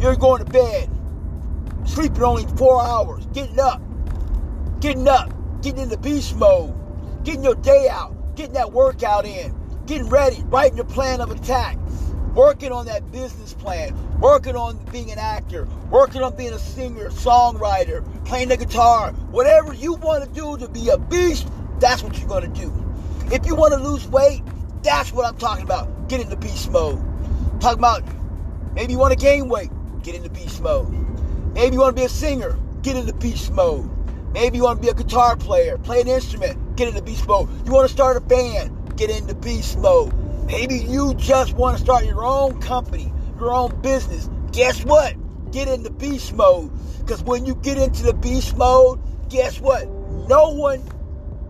You're 0.01 0.17
going 0.17 0.45
to 0.45 0.51
bed. 0.51 0.91
Sleeping 1.87 2.23
only 2.23 2.47
four 2.57 2.83
hours. 2.85 3.27
Getting 3.27 3.61
up. 3.61 3.81
Getting 4.81 5.09
up. 5.09 5.33
Getting 5.63 5.83
into 5.83 5.97
beast 5.99 6.37
mode 6.37 6.75
getting 7.29 7.45
your 7.45 7.57
day 7.57 7.89
out, 7.91 8.37
getting 8.37 8.55
that 8.55 8.73
workout 8.73 9.27
in, 9.27 9.55
getting 9.87 10.09
ready, 10.09 10.43
writing 10.47 10.77
your 10.77 10.87
plan 10.87 11.21
of 11.21 11.31
attack, 11.31 11.77
working 12.35 12.73
on 12.73 12.87
that 12.87 13.11
business 13.11 13.55
plan, 13.55 13.97
working 14.21 14.57
on 14.57 14.77
being 14.93 15.11
an 15.11 15.19
actor, 15.19 15.67
working 15.91 16.23
on 16.23 16.37
being 16.37 16.53
a 16.53 16.59
singer, 16.59 17.11
songwriter, 17.11 18.05
playing 18.25 18.49
the 18.49 18.57
guitar, 18.57 19.13
whatever 19.31 19.75
you 19.75 19.95
want 19.95 20.25
to 20.25 20.31
do 20.31 20.57
to 20.57 20.69
be 20.69 20.89
a 20.89 20.99
beast, 20.99 21.49
that's 21.81 22.03
what 22.03 22.19
you're 22.19 22.29
going 22.29 22.53
to 22.53 22.61
do. 22.61 22.73
If 23.33 23.47
you 23.47 23.55
want 23.55 23.75
to 23.75 23.81
lose 23.81 24.07
weight, 24.09 24.43
that's 24.83 25.13
what 25.13 25.27
I'm 25.27 25.37
talking 25.37 25.65
about. 25.65 26.09
Get 26.09 26.21
into 26.21 26.37
beast 26.37 26.71
mode. 26.71 27.03
Talking 27.61 27.79
about 27.79 28.05
maybe 28.75 28.93
you 28.93 28.99
want 28.99 29.13
to 29.13 29.19
gain 29.19 29.49
weight, 29.49 29.71
get 30.03 30.15
into 30.15 30.31
beast 30.31 30.63
mode. 30.63 30.91
Maybe 31.55 31.75
you 31.75 31.81
want 31.81 31.97
to 31.97 32.01
be 32.01 32.07
a 32.07 32.09
singer, 32.09 32.59
get 32.83 32.97
into 32.97 33.13
beast 33.15 33.53
mode. 33.53 33.91
Maybe 34.33 34.59
you 34.59 34.65
want 34.65 34.81
to 34.81 34.83
be 34.83 34.91
a 34.91 34.95
guitar 34.95 35.37
player, 35.37 35.79
play 35.79 36.01
an 36.01 36.09
instrument, 36.09 36.77
get 36.77 36.89
into 36.89 37.03
beast 37.03 37.27
mode. 37.27 37.49
You 37.67 37.73
want 37.73 37.89
to 37.89 37.93
start 37.93 38.17
a 38.17 38.21
band, 38.21 38.97
get 38.97 39.11
into 39.11 39.35
beast 39.35 39.79
mode. 39.79 40.13
Maybe 40.49 40.77
you 40.77 41.13
just 41.15 41.53
want 41.53 41.77
to 41.77 41.85
start 41.85 42.07
your 42.07 42.25
own 42.25 42.59
company, 42.63 43.13
your 43.39 43.53
own 43.53 43.79
business. 43.83 44.31
Guess 44.51 44.83
what? 44.83 45.15
Get 45.53 45.69
into 45.69 45.91
beast 45.91 46.33
mode. 46.33 46.71
Because 47.01 47.23
when 47.23 47.45
you 47.45 47.55
get 47.57 47.77
into 47.77 48.03
the 48.03 48.15
beast 48.15 48.57
mode, 48.57 48.99
guess 49.29 49.61
what? 49.61 49.87
No 50.27 50.51
one 50.55 50.83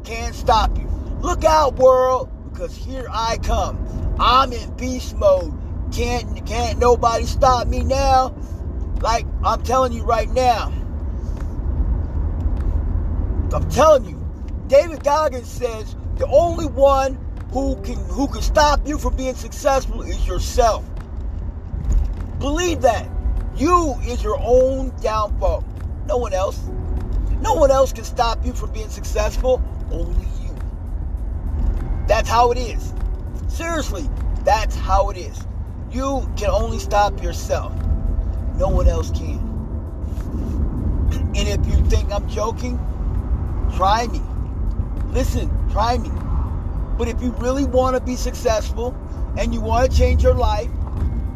can 0.02 0.32
stop 0.32 0.76
you. 0.76 0.88
Look 1.20 1.44
out, 1.44 1.76
world, 1.76 2.28
because 2.50 2.74
here 2.74 3.06
I 3.08 3.38
come. 3.38 4.16
I'm 4.18 4.52
in 4.52 4.76
beast 4.76 5.16
mode. 5.16 5.54
Can't 5.92 6.44
can't 6.44 6.80
nobody 6.80 7.24
stop 7.24 7.68
me 7.68 7.84
now. 7.84 8.34
Like 9.00 9.26
I'm 9.44 9.62
telling 9.62 9.92
you 9.92 10.02
right 10.02 10.28
now. 10.30 10.72
I'm 13.54 13.70
telling 13.70 14.06
you, 14.06 14.26
David 14.66 15.04
Goggins 15.04 15.48
says 15.48 15.94
the 16.16 16.26
only 16.26 16.66
one 16.66 17.16
who 17.50 17.76
can 17.82 17.96
who 18.08 18.28
can 18.28 18.42
stop 18.42 18.86
you 18.86 18.98
from 18.98 19.16
being 19.16 19.34
successful 19.34 20.02
is 20.02 20.26
yourself. 20.26 20.84
Believe 22.38 22.82
that. 22.82 23.08
You 23.56 23.94
is 24.04 24.22
your 24.22 24.38
own 24.40 24.92
downfall. 25.00 25.64
No 26.06 26.18
one 26.18 26.32
else. 26.32 26.60
No 27.40 27.54
one 27.54 27.70
else 27.70 27.92
can 27.92 28.04
stop 28.04 28.44
you 28.44 28.52
from 28.52 28.72
being 28.72 28.88
successful. 28.88 29.62
Only 29.90 30.26
you. 30.42 30.54
That's 32.06 32.28
how 32.28 32.52
it 32.52 32.58
is. 32.58 32.92
Seriously, 33.48 34.08
that's 34.44 34.76
how 34.76 35.10
it 35.10 35.16
is. 35.16 35.46
You 35.90 36.30
can 36.36 36.50
only 36.50 36.78
stop 36.78 37.22
yourself. 37.22 37.72
No 38.56 38.68
one 38.68 38.88
else 38.88 39.10
can. 39.10 39.38
And 41.34 41.48
if 41.48 41.66
you 41.66 41.84
think 41.86 42.12
I'm 42.12 42.28
joking, 42.28 42.78
try 43.76 44.06
me. 44.06 44.20
Listen, 45.12 45.50
try 45.70 45.98
me. 45.98 46.10
But 46.98 47.08
if 47.08 47.22
you 47.22 47.30
really 47.38 47.64
want 47.64 47.96
to 47.96 48.02
be 48.02 48.16
successful 48.16 48.94
and 49.38 49.54
you 49.54 49.60
want 49.60 49.90
to 49.90 49.96
change 49.96 50.22
your 50.22 50.34
life 50.34 50.68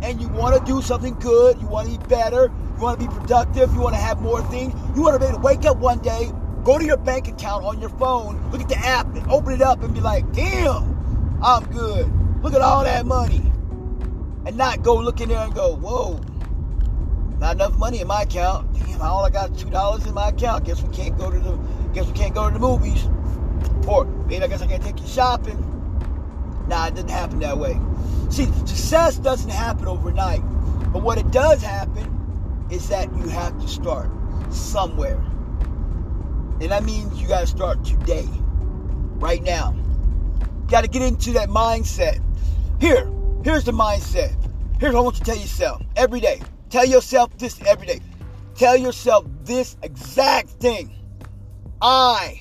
and 0.03 0.21
you 0.21 0.29
want 0.29 0.59
to 0.59 0.65
do 0.71 0.83
something 0.83 1.15
good, 1.21 1.61
you 1.61 1.69
want 1.69 1.89
to 1.89 1.97
be 1.97 2.07
better, 2.09 2.51
you 2.77 2.83
want 2.83 3.01
to 3.01 3.07
be 3.07 3.15
productive, 3.15 3.73
you 3.73 3.81
want 3.81 3.95
to 3.95 4.01
have 4.01 4.21
more 4.21 4.43
things, 4.43 4.75
you 4.97 5.03
want 5.03 5.15
to 5.15 5.21
be 5.21 5.27
able 5.27 5.39
to 5.39 5.43
wake 5.43 5.65
up 5.65 5.77
one 5.77 6.01
day, 6.01 6.33
go 6.65 6.79
to 6.79 6.85
your 6.85 6.97
bank 6.97 7.29
account 7.29 7.65
on 7.65 7.81
your 7.81 7.91
phone, 7.91 8.51
look 8.51 8.61
at 8.61 8.69
the 8.69 8.77
app 8.77 9.07
and 9.15 9.25
open 9.31 9.55
it 9.55 9.63
up 9.63 9.83
and 9.83 9.95
be 9.95 10.01
like, 10.01 10.31
damn, 10.33 11.39
I'm 11.43 11.65
good. 11.67 12.13
Look 12.43 12.55
at 12.55 12.61
all 12.61 12.83
that 12.83 13.07
money. 13.07 13.53
And 14.45 14.57
not 14.57 14.83
go 14.83 14.97
look 14.97 15.21
in 15.21 15.29
there 15.29 15.39
and 15.39 15.55
go, 15.55 15.77
whoa, 15.77 16.21
not 17.39 17.55
enough 17.55 17.79
money 17.79 18.01
in 18.01 18.09
my 18.09 18.23
account. 18.23 18.73
Damn, 18.75 19.01
all 19.01 19.25
I 19.25 19.31
got 19.31 19.53
is 19.53 19.63
two 19.63 19.71
dollars 19.71 20.05
in 20.07 20.15
my 20.15 20.31
account. 20.31 20.65
Guess 20.65 20.83
we 20.83 20.93
can't 20.93 21.17
go 21.17 21.31
to 21.31 21.39
the 21.39 21.57
guess 21.93 22.07
we 22.07 22.13
can't 22.13 22.35
go 22.35 22.49
to 22.49 22.53
the 22.53 22.59
movies. 22.59 23.09
Or 23.87 24.05
maybe 24.33 24.45
I 24.45 24.49
guess 24.49 24.63
I 24.63 24.67
can't 24.67 24.83
take 24.83 24.99
you 24.99 25.07
shopping. 25.07 25.59
Nah, 26.67 26.87
it 26.87 26.95
didn't 26.95 27.11
happen 27.11 27.39
that 27.41 27.59
way. 27.59 27.79
See, 28.31 28.47
success 28.65 29.19
doesn't 29.19 29.51
happen 29.51 29.87
overnight. 29.87 30.41
But 30.91 31.03
what 31.03 31.19
it 31.19 31.31
does 31.31 31.63
happen 31.63 32.67
is 32.71 32.89
that 32.89 33.15
you 33.15 33.29
have 33.29 33.61
to 33.61 33.69
start 33.69 34.11
somewhere. 34.51 35.23
And 36.63 36.71
that 36.71 36.83
means 36.83 37.21
you 37.21 37.29
got 37.29 37.41
to 37.41 37.47
start 37.47 37.85
today, 37.85 38.27
right 39.17 39.43
now. 39.43 39.77
Got 40.69 40.85
to 40.85 40.89
get 40.89 41.03
into 41.03 41.33
that 41.33 41.51
mindset. 41.51 42.23
Here, 42.81 43.07
here's 43.45 43.65
the 43.65 43.73
mindset. 43.73 44.35
Here's 44.81 44.95
what 44.95 45.01
I 45.01 45.03
want 45.03 45.19
you 45.19 45.25
to 45.27 45.31
tell 45.31 45.41
yourself 45.41 45.83
every 45.95 46.21
day. 46.21 46.41
Tell 46.71 46.87
yourself 46.87 47.37
this 47.37 47.61
every 47.67 47.87
day. 47.87 48.01
Tell 48.55 48.79
yourself 48.79 49.27
this 49.45 49.77
exact 49.83 50.49
thing. 50.49 50.91
I 51.83 52.41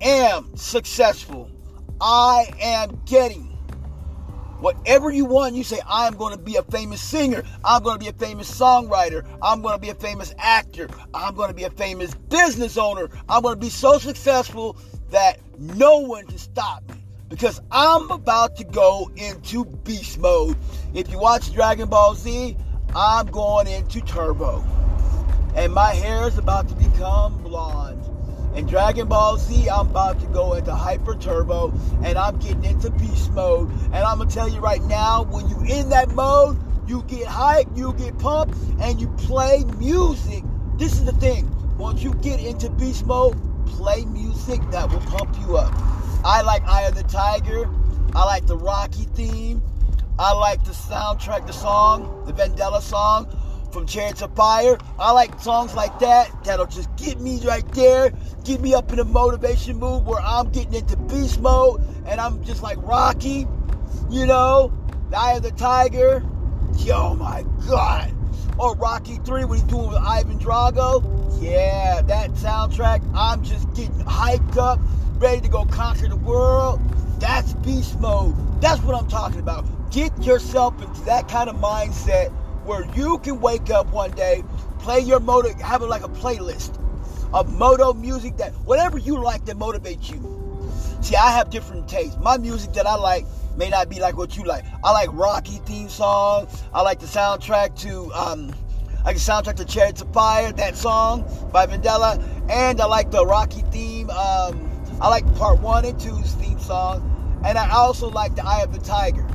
am 0.00 0.56
successful. 0.56 1.50
I 2.00 2.50
am 2.60 3.00
getting 3.04 3.50
whatever 4.60 5.10
you 5.10 5.24
want. 5.24 5.54
You 5.54 5.64
say, 5.64 5.80
I'm 5.88 6.14
going 6.16 6.36
to 6.36 6.42
be 6.42 6.56
a 6.56 6.62
famous 6.62 7.00
singer. 7.00 7.42
I'm 7.64 7.82
going 7.82 7.98
to 7.98 8.04
be 8.04 8.08
a 8.08 8.12
famous 8.12 8.50
songwriter. 8.50 9.26
I'm 9.42 9.62
going 9.62 9.74
to 9.74 9.80
be 9.80 9.90
a 9.90 9.94
famous 9.94 10.34
actor. 10.38 10.88
I'm 11.14 11.34
going 11.34 11.48
to 11.48 11.54
be 11.54 11.64
a 11.64 11.70
famous 11.70 12.14
business 12.14 12.76
owner. 12.76 13.08
I'm 13.28 13.42
going 13.42 13.54
to 13.54 13.60
be 13.60 13.70
so 13.70 13.98
successful 13.98 14.76
that 15.10 15.40
no 15.58 15.98
one 15.98 16.26
can 16.26 16.38
stop 16.38 16.88
me 16.90 16.96
because 17.28 17.60
I'm 17.70 18.10
about 18.10 18.56
to 18.56 18.64
go 18.64 19.10
into 19.16 19.64
beast 19.64 20.18
mode. 20.18 20.56
If 20.94 21.10
you 21.10 21.18
watch 21.18 21.52
Dragon 21.52 21.88
Ball 21.88 22.14
Z, 22.14 22.56
I'm 22.94 23.26
going 23.26 23.66
into 23.68 24.00
turbo. 24.00 24.64
And 25.54 25.72
my 25.72 25.90
hair 25.90 26.26
is 26.28 26.38
about 26.38 26.68
to 26.68 26.74
become 26.74 27.42
blonde. 27.42 27.99
In 28.54 28.66
Dragon 28.66 29.06
Ball 29.06 29.36
Z, 29.38 29.68
I'm 29.68 29.90
about 29.90 30.18
to 30.20 30.26
go 30.26 30.54
into 30.54 30.74
Hyper 30.74 31.14
Turbo 31.14 31.72
and 32.02 32.18
I'm 32.18 32.36
getting 32.38 32.64
into 32.64 32.90
beast 32.90 33.30
mode. 33.30 33.70
And 33.86 33.96
I'm 33.96 34.18
gonna 34.18 34.28
tell 34.30 34.48
you 34.48 34.60
right 34.60 34.82
now, 34.82 35.22
when 35.22 35.48
you 35.48 35.56
in 35.60 35.88
that 35.90 36.10
mode, 36.10 36.58
you 36.88 37.02
get 37.04 37.26
hyped, 37.28 37.76
you 37.76 37.92
get 37.92 38.18
pumped, 38.18 38.56
and 38.80 39.00
you 39.00 39.08
play 39.10 39.64
music. 39.78 40.42
This 40.76 40.94
is 40.94 41.04
the 41.04 41.12
thing. 41.12 41.48
Once 41.78 42.02
you 42.02 42.12
get 42.14 42.40
into 42.40 42.68
beast 42.70 43.06
mode, 43.06 43.36
play 43.66 44.04
music 44.06 44.60
that 44.72 44.90
will 44.90 45.00
pump 45.00 45.34
you 45.40 45.56
up. 45.56 45.72
I 46.24 46.42
like 46.42 46.66
Eye 46.66 46.82
of 46.82 46.96
the 46.96 47.04
Tiger. 47.04 47.70
I 48.16 48.24
like 48.24 48.46
the 48.46 48.56
Rocky 48.56 49.04
theme. 49.14 49.62
I 50.18 50.32
like 50.32 50.64
the 50.64 50.72
soundtrack, 50.72 51.46
the 51.46 51.52
song, 51.52 52.24
the 52.26 52.32
Vandella 52.32 52.82
song 52.82 53.28
from 53.72 53.86
Chariots 53.86 54.22
of 54.22 54.34
Fire. 54.34 54.76
I 54.98 55.12
like 55.12 55.38
songs 55.40 55.74
like 55.74 55.98
that 56.00 56.44
that'll 56.44 56.66
just 56.66 56.94
get 56.96 57.20
me 57.20 57.40
right 57.46 57.66
there, 57.72 58.12
get 58.44 58.60
me 58.60 58.74
up 58.74 58.92
in 58.92 58.98
a 58.98 59.04
motivation 59.04 59.78
mood 59.78 60.04
where 60.04 60.20
I'm 60.20 60.50
getting 60.50 60.74
into 60.74 60.96
beast 60.96 61.40
mode 61.40 61.82
and 62.06 62.20
I'm 62.20 62.42
just 62.44 62.62
like 62.62 62.78
Rocky, 62.82 63.46
you 64.08 64.26
know, 64.26 64.72
Eye 65.16 65.32
of 65.32 65.42
the 65.42 65.50
Tiger. 65.52 66.24
Yo, 66.78 66.94
oh 66.96 67.14
my 67.14 67.44
God. 67.68 68.12
Or 68.58 68.74
Rocky 68.76 69.16
3, 69.24 69.44
what 69.44 69.58
he's 69.58 69.62
doing 69.64 69.88
with 69.88 69.98
Ivan 69.98 70.38
Drago. 70.38 71.42
Yeah, 71.42 72.02
that 72.02 72.30
soundtrack, 72.32 73.02
I'm 73.14 73.42
just 73.42 73.68
getting 73.74 74.04
hyped 74.04 74.56
up, 74.56 74.78
ready 75.18 75.40
to 75.40 75.48
go 75.48 75.64
conquer 75.66 76.08
the 76.08 76.16
world. 76.16 76.80
That's 77.18 77.52
beast 77.54 77.98
mode. 78.00 78.34
That's 78.60 78.82
what 78.82 78.94
I'm 78.94 79.08
talking 79.08 79.40
about. 79.40 79.66
Get 79.90 80.16
yourself 80.22 80.80
into 80.82 81.00
that 81.02 81.28
kind 81.28 81.50
of 81.50 81.56
mindset 81.56 82.30
where 82.64 82.86
you 82.94 83.18
can 83.18 83.40
wake 83.40 83.70
up 83.70 83.92
one 83.92 84.10
day, 84.12 84.44
play 84.78 85.00
your 85.00 85.20
motor, 85.20 85.52
have 85.62 85.82
like 85.82 86.04
a 86.04 86.08
playlist 86.08 86.79
of 87.32 87.52
moto 87.56 87.92
music 87.92 88.36
that 88.38 88.52
whatever 88.64 88.98
you 88.98 89.22
like 89.22 89.44
that 89.46 89.56
motivates 89.56 90.10
you. 90.10 90.20
See, 91.00 91.16
I 91.16 91.30
have 91.30 91.50
different 91.50 91.88
tastes. 91.88 92.16
My 92.18 92.36
music 92.36 92.72
that 92.74 92.86
I 92.86 92.96
like 92.96 93.26
may 93.56 93.70
not 93.70 93.88
be 93.88 94.00
like 94.00 94.16
what 94.16 94.36
you 94.36 94.44
like. 94.44 94.64
I 94.84 94.92
like 94.92 95.08
Rocky 95.12 95.58
theme 95.66 95.88
song. 95.88 96.48
I 96.72 96.82
like 96.82 97.00
the 97.00 97.06
soundtrack 97.06 97.78
to 97.80 98.12
um, 98.12 98.54
I 99.00 99.04
like 99.04 99.16
the 99.16 99.22
soundtrack 99.22 99.56
to 99.56 99.64
Chariots 99.64 100.02
of 100.02 100.12
Fire, 100.12 100.52
that 100.52 100.76
song 100.76 101.24
by 101.52 101.66
Vandella, 101.66 102.22
and 102.50 102.80
I 102.80 102.84
like 102.84 103.10
the 103.10 103.24
Rocky 103.24 103.62
theme. 103.70 104.10
Um, 104.10 104.70
I 105.00 105.08
like 105.08 105.24
part 105.36 105.60
one 105.60 105.84
and 105.86 105.98
two's 105.98 106.34
theme 106.34 106.58
song, 106.58 107.40
and 107.44 107.56
I 107.56 107.70
also 107.70 108.10
like 108.10 108.36
the 108.36 108.44
Eye 108.44 108.62
of 108.62 108.72
the 108.72 108.80
Tiger. 108.80 109.26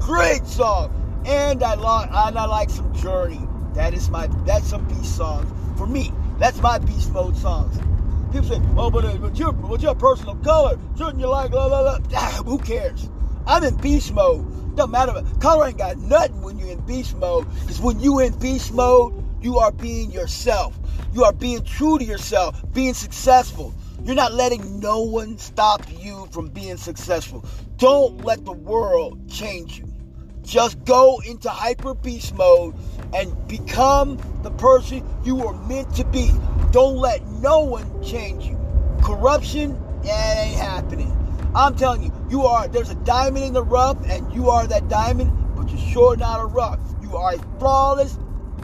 Great 0.00 0.46
song. 0.46 0.96
And 1.26 1.62
I 1.62 1.74
like 1.74 2.08
and 2.10 2.38
I 2.38 2.46
like 2.46 2.70
some 2.70 2.92
Journey. 2.94 3.40
That 3.74 3.94
is 3.94 4.08
my 4.08 4.26
that's 4.46 4.68
some 4.68 4.86
beast 4.88 5.16
songs 5.16 5.50
for 5.76 5.86
me. 5.86 6.12
That's 6.40 6.58
my 6.62 6.78
beast 6.78 7.12
mode 7.12 7.36
songs. 7.36 7.76
People 8.32 8.48
say, 8.48 8.62
"Oh, 8.74 8.90
but, 8.90 9.04
uh, 9.04 9.14
but 9.18 9.38
you're 9.38 9.52
but 9.52 9.82
you're 9.82 9.92
a 9.92 9.94
person 9.94 10.26
of 10.26 10.42
color. 10.42 10.78
Shouldn't 10.96 11.20
you 11.20 11.26
like 11.26 11.50
blah 11.50 11.68
blah 11.68 11.98
blah?" 11.98 11.98
Ah, 12.16 12.42
who 12.46 12.56
cares? 12.56 13.10
I'm 13.46 13.62
in 13.62 13.76
beast 13.76 14.14
mode. 14.14 14.74
Doesn't 14.74 14.90
matter. 14.90 15.22
Color 15.38 15.66
ain't 15.66 15.76
got 15.76 15.98
nothing 15.98 16.40
when 16.40 16.58
you're 16.58 16.70
in 16.70 16.80
beast 16.86 17.14
mode. 17.18 17.46
Because 17.60 17.78
when 17.78 18.00
you 18.00 18.20
in 18.20 18.32
beast 18.38 18.72
mode, 18.72 19.22
you 19.42 19.58
are 19.58 19.70
being 19.70 20.10
yourself. 20.10 20.78
You 21.12 21.24
are 21.24 21.32
being 21.34 21.62
true 21.62 21.98
to 21.98 22.04
yourself, 22.04 22.64
being 22.72 22.94
successful. 22.94 23.74
You're 24.02 24.14
not 24.14 24.32
letting 24.32 24.80
no 24.80 25.02
one 25.02 25.36
stop 25.36 25.82
you 25.98 26.26
from 26.30 26.48
being 26.48 26.78
successful. 26.78 27.44
Don't 27.76 28.24
let 28.24 28.46
the 28.46 28.52
world 28.52 29.28
change 29.28 29.80
you. 29.80 29.89
Just 30.50 30.84
go 30.84 31.20
into 31.24 31.48
hyper 31.48 31.94
beast 31.94 32.34
mode 32.34 32.74
and 33.14 33.46
become 33.46 34.18
the 34.42 34.50
person 34.50 35.06
you 35.22 35.36
were 35.36 35.52
meant 35.52 35.94
to 35.94 36.04
be. 36.04 36.32
Don't 36.72 36.96
let 36.96 37.24
no 37.24 37.60
one 37.60 38.02
change 38.02 38.46
you. 38.46 38.58
Corruption 39.00 39.80
it 40.02 40.08
ain't 40.08 40.56
happening. 40.56 41.16
I'm 41.54 41.76
telling 41.76 42.02
you, 42.02 42.12
you 42.28 42.46
are 42.46 42.66
there's 42.66 42.90
a 42.90 42.96
diamond 42.96 43.44
in 43.44 43.52
the 43.52 43.62
rough, 43.62 43.96
and 44.08 44.34
you 44.34 44.50
are 44.50 44.66
that 44.66 44.88
diamond, 44.88 45.30
but 45.54 45.68
you're 45.70 45.92
sure 45.92 46.16
not 46.16 46.40
a 46.40 46.46
rough. 46.46 46.80
You 47.00 47.16
are 47.16 47.34
a 47.34 47.38
flawless 47.60 48.18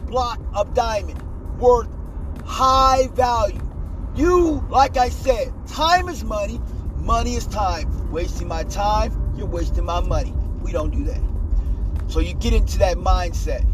block 0.07 0.41
of 0.53 0.73
diamond 0.73 1.23
worth 1.57 1.87
high 2.43 3.07
value. 3.13 3.61
You, 4.13 4.61
like 4.69 4.97
I 4.97 5.07
said, 5.07 5.53
time 5.67 6.09
is 6.09 6.25
money, 6.25 6.59
money 6.97 7.35
is 7.35 7.47
time. 7.47 8.11
Wasting 8.11 8.49
my 8.49 8.63
time, 8.63 9.33
you're 9.37 9.47
wasting 9.47 9.85
my 9.85 10.01
money. 10.01 10.33
We 10.61 10.73
don't 10.73 10.91
do 10.91 11.05
that. 11.05 11.36
So 12.07 12.19
you 12.19 12.33
get 12.35 12.53
into 12.53 12.77
that 12.79 12.97
mindset 12.97 13.65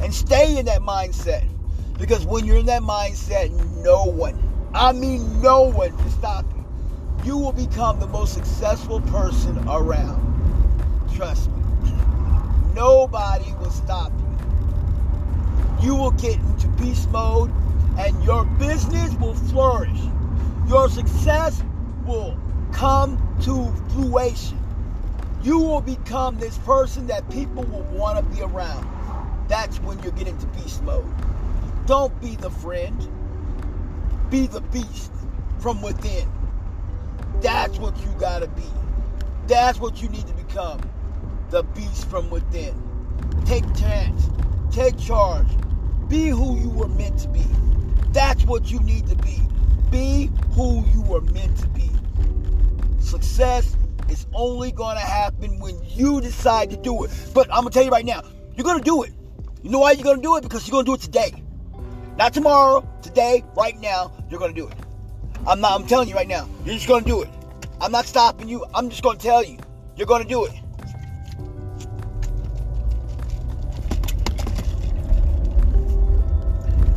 and 0.00 0.12
stay 0.12 0.58
in 0.58 0.66
that 0.66 0.80
mindset. 0.80 1.46
Because 1.98 2.26
when 2.26 2.44
you're 2.44 2.58
in 2.58 2.66
that 2.66 2.82
mindset, 2.82 3.50
no 3.84 4.04
one, 4.04 4.38
I 4.74 4.92
mean 4.92 5.40
no 5.42 5.62
one 5.62 5.96
can 5.96 6.10
stop 6.10 6.44
you. 6.54 6.64
You 7.24 7.36
will 7.36 7.52
become 7.52 8.00
the 8.00 8.06
most 8.06 8.34
successful 8.34 9.00
person 9.02 9.58
around. 9.68 10.20
Trust 11.14 11.50
me. 11.50 11.62
Nobody 12.74 13.52
will 13.60 13.70
stop 13.70 14.12
you. 14.18 15.86
You 15.88 15.94
will 15.94 16.12
get 16.12 16.36
into 16.36 16.68
beast 16.68 17.10
mode 17.10 17.50
and 17.98 18.24
your 18.24 18.44
business 18.58 19.14
will 19.14 19.34
flourish. 19.34 20.00
Your 20.68 20.88
success 20.88 21.62
will 22.06 22.36
come 22.72 23.18
to 23.42 23.72
fruition. 23.92 24.59
You 25.42 25.58
will 25.58 25.80
become 25.80 26.38
this 26.38 26.58
person 26.58 27.06
that 27.06 27.28
people 27.30 27.62
will 27.64 27.84
want 27.96 28.18
to 28.18 28.36
be 28.36 28.42
around. 28.42 28.86
That's 29.48 29.78
when 29.80 29.98
you 30.02 30.10
get 30.10 30.28
into 30.28 30.46
beast 30.48 30.82
mode. 30.82 31.10
Don't 31.86 32.18
be 32.20 32.36
the 32.36 32.50
friend, 32.50 33.08
be 34.28 34.46
the 34.46 34.60
beast 34.60 35.10
from 35.58 35.80
within. 35.80 36.30
That's 37.40 37.78
what 37.78 37.96
you 38.02 38.08
gotta 38.18 38.48
be. 38.48 38.62
That's 39.46 39.80
what 39.80 40.02
you 40.02 40.08
need 40.10 40.26
to 40.26 40.34
become. 40.34 40.80
The 41.48 41.62
beast 41.62 42.08
from 42.08 42.28
within. 42.30 42.74
Take 43.46 43.64
chance. 43.74 44.28
Take 44.70 44.98
charge. 44.98 45.48
Be 46.08 46.28
who 46.28 46.58
you 46.60 46.68
were 46.68 46.88
meant 46.88 47.18
to 47.20 47.28
be. 47.28 47.44
That's 48.12 48.44
what 48.44 48.70
you 48.70 48.78
need 48.80 49.06
to 49.08 49.16
be. 49.16 49.40
Be 49.90 50.30
who 50.52 50.84
you 50.92 51.00
were 51.02 51.22
meant 51.22 51.56
to 51.58 51.66
be. 51.68 51.90
Success 53.00 53.74
is 54.10 54.26
only 54.34 54.72
to 54.96 55.02
happen 55.02 55.58
when 55.60 55.80
you 55.84 56.20
decide 56.20 56.70
to 56.70 56.76
do 56.76 57.04
it. 57.04 57.10
But 57.32 57.48
I'm 57.52 57.62
to 57.64 57.70
tell 57.70 57.84
you 57.84 57.90
right 57.90 58.04
now, 58.04 58.22
you're 58.54 58.64
to 58.78 58.84
do 58.84 59.02
it. 59.02 59.12
You 59.62 59.70
know 59.70 59.80
why 59.80 59.92
you're 59.92 60.04
to 60.16 60.22
do 60.22 60.36
it? 60.36 60.42
Because 60.42 60.66
you're 60.68 60.82
to 60.82 60.86
do 60.86 60.94
it 60.94 61.00
today. 61.00 61.42
Not 62.16 62.34
tomorrow, 62.34 62.86
today, 63.02 63.44
right 63.56 63.78
now, 63.80 64.12
you're 64.28 64.40
to 64.54 64.60
do 64.60 64.68
it. 64.68 64.74
I'm 65.46 65.60
not 65.60 65.80
I'm 65.80 65.86
telling 65.86 66.08
you 66.08 66.14
right 66.14 66.28
now, 66.28 66.48
you're 66.64 66.74
just 66.74 66.86
to 66.88 67.00
do 67.00 67.22
it. 67.22 67.28
I'm 67.80 67.92
not 67.92 68.04
stopping 68.04 68.48
you. 68.48 68.64
I'm 68.74 68.90
just 68.90 69.02
to 69.02 69.16
tell 69.16 69.42
you. 69.42 69.58
You're 69.96 70.06
to 70.06 70.24
do 70.24 70.44
it. 70.44 70.52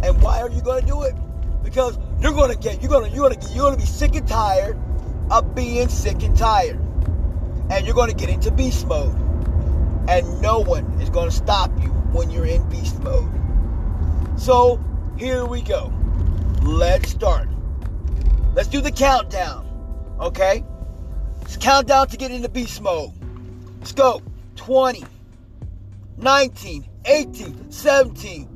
And 0.03 0.21
why 0.21 0.41
are 0.41 0.49
you 0.49 0.61
to 0.61 0.85
do 0.85 1.03
it? 1.03 1.15
Because 1.63 1.97
you're 2.19 2.33
to 2.47 2.57
get 2.57 2.81
you're 2.81 3.01
to 3.01 3.09
you're 3.09 3.29
to 3.29 3.53
you're 3.53 3.71
to 3.71 3.77
be 3.77 3.85
sick 3.85 4.15
and 4.15 4.27
tired 4.27 4.77
of 5.31 5.55
being 5.55 5.87
sick 5.87 6.21
and 6.23 6.37
tired. 6.37 6.82
And 7.69 7.85
you're 7.85 7.95
going 7.95 8.09
to 8.09 8.15
get 8.15 8.29
into 8.29 8.51
beast 8.51 8.87
mode. 8.87 9.15
And 10.07 10.41
no 10.41 10.59
one 10.59 10.85
is 11.01 11.09
going 11.09 11.29
to 11.29 11.35
stop 11.35 11.71
you 11.81 11.89
when 12.11 12.29
you're 12.29 12.45
in 12.45 12.67
beast 12.69 12.99
mode. 13.01 13.31
So, 14.37 14.83
here 15.17 15.45
we 15.45 15.61
go. 15.61 15.91
Let's 16.61 17.09
start. 17.09 17.47
Let's 18.53 18.67
do 18.67 18.81
the 18.81 18.91
countdown. 18.91 20.17
Okay? 20.19 20.63
Let's 21.41 21.57
count 21.57 21.87
down 21.87 22.07
to 22.09 22.17
get 22.17 22.31
into 22.31 22.49
beast 22.49 22.81
mode. 22.81 23.11
Let's 23.79 23.91
go. 23.91 24.21
20, 24.55 25.03
19, 26.17 26.89
18, 27.05 27.71
17, 27.71 28.49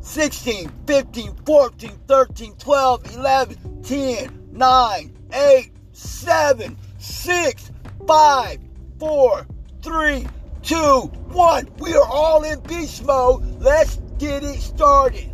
16, 0.00 0.72
15, 0.86 1.36
14, 1.44 1.90
13, 2.08 2.54
12, 2.56 3.16
11, 3.16 3.82
10, 3.82 4.48
9, 4.52 5.16
8, 5.32 5.70
7, 5.92 6.76
6, 6.98 7.70
5, 8.06 8.60
4, 9.00 9.46
3, 9.82 10.26
2, 10.62 10.76
1. 10.76 11.68
We 11.80 11.94
are 11.94 12.06
all 12.06 12.44
in 12.44 12.60
beast 12.60 13.04
mode. 13.04 13.42
Let's 13.60 13.96
get 14.18 14.44
it 14.44 14.60
started. 14.60 15.28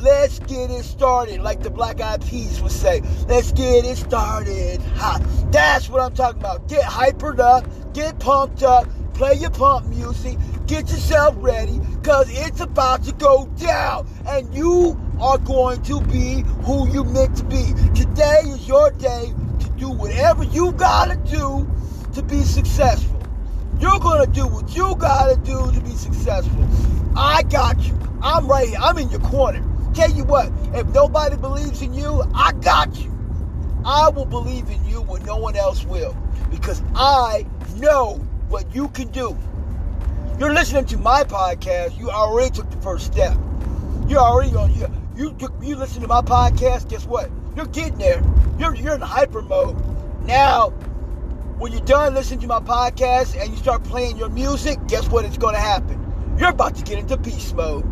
Let's 0.00 0.38
get 0.38 0.70
it 0.70 0.84
started, 0.84 1.40
like 1.40 1.64
the 1.64 1.70
Black 1.70 2.00
Eyed 2.00 2.24
Peas 2.24 2.62
would 2.62 2.70
say. 2.70 3.00
Let's 3.26 3.50
get 3.50 3.84
it 3.84 3.96
started. 3.96 4.80
Ha. 4.96 5.18
That's 5.50 5.88
what 5.88 6.00
I'm 6.00 6.14
talking 6.14 6.40
about. 6.40 6.68
Get 6.68 6.84
hypered 6.84 7.40
up, 7.40 7.66
get 7.92 8.20
pumped 8.20 8.62
up, 8.62 8.86
play 9.14 9.34
your 9.34 9.50
pump 9.50 9.88
music, 9.88 10.38
get 10.66 10.90
yourself 10.90 11.34
ready, 11.38 11.80
because 12.00 12.28
it's 12.30 12.60
about 12.60 13.02
to 13.04 13.12
go 13.14 13.46
down. 13.56 14.08
And 14.28 14.54
you 14.54 14.96
are 15.20 15.38
going 15.38 15.82
to 15.82 16.00
be 16.02 16.44
who 16.62 16.88
you 16.92 17.02
meant 17.02 17.36
to 17.38 17.44
be. 17.44 17.74
Today 17.96 18.42
is 18.46 18.68
your 18.68 18.92
day 18.92 19.32
to 19.58 19.68
do 19.70 19.90
whatever 19.90 20.44
you 20.44 20.70
gotta 20.72 21.16
do 21.16 21.68
to 22.14 22.22
be 22.22 22.42
successful. 22.42 23.20
You're 23.78 23.98
gonna 23.98 24.26
do 24.26 24.46
what 24.46 24.74
you 24.74 24.94
gotta 24.96 25.36
do 25.36 25.72
to 25.72 25.80
be 25.80 25.90
successful. 25.90 26.68
I 27.16 27.42
got 27.42 27.78
you. 27.80 27.98
I'm 28.22 28.46
right 28.46 28.68
here. 28.68 28.78
I'm 28.80 28.98
in 28.98 29.10
your 29.10 29.20
corner. 29.20 29.62
Tell 29.94 30.10
you 30.10 30.24
what, 30.24 30.50
if 30.74 30.86
nobody 30.88 31.36
believes 31.36 31.82
in 31.82 31.92
you, 31.92 32.22
I 32.34 32.52
got 32.52 32.96
you. 32.96 33.10
I 33.84 34.08
will 34.08 34.24
believe 34.24 34.68
in 34.70 34.84
you 34.86 35.02
when 35.02 35.24
no 35.24 35.36
one 35.36 35.56
else 35.56 35.84
will. 35.84 36.16
Because 36.50 36.82
I 36.94 37.46
know 37.76 38.14
what 38.48 38.72
you 38.74 38.88
can 38.88 39.08
do. 39.08 39.36
You're 40.38 40.54
listening 40.54 40.86
to 40.86 40.98
my 40.98 41.24
podcast, 41.24 41.98
you 41.98 42.10
already 42.10 42.50
took 42.50 42.70
the 42.70 42.80
first 42.80 43.06
step. 43.06 43.36
You're 44.08 44.20
already 44.20 44.54
on 44.56 44.74
you 44.74 44.88
you 45.16 45.36
you 45.62 45.76
listen 45.76 46.02
to 46.02 46.08
my 46.08 46.22
podcast, 46.22 46.88
guess 46.88 47.04
what? 47.04 47.30
You're 47.54 47.66
getting 47.66 47.98
there. 47.98 48.22
You're 48.58 48.74
you're 48.74 48.94
in 48.94 49.00
hyper 49.00 49.42
mode. 49.42 49.76
Now, 50.26 50.72
when 51.62 51.70
you're 51.70 51.80
done 51.82 52.12
listening 52.12 52.40
to 52.40 52.48
my 52.48 52.58
podcast 52.58 53.40
and 53.40 53.48
you 53.48 53.56
start 53.56 53.84
playing 53.84 54.16
your 54.16 54.28
music, 54.28 54.80
guess 54.88 55.08
what 55.08 55.24
is 55.24 55.38
gonna 55.38 55.60
happen? 55.60 56.34
You're 56.36 56.48
about 56.48 56.74
to 56.74 56.82
get 56.82 56.98
into 56.98 57.16
beast 57.16 57.54
mode. 57.54 57.84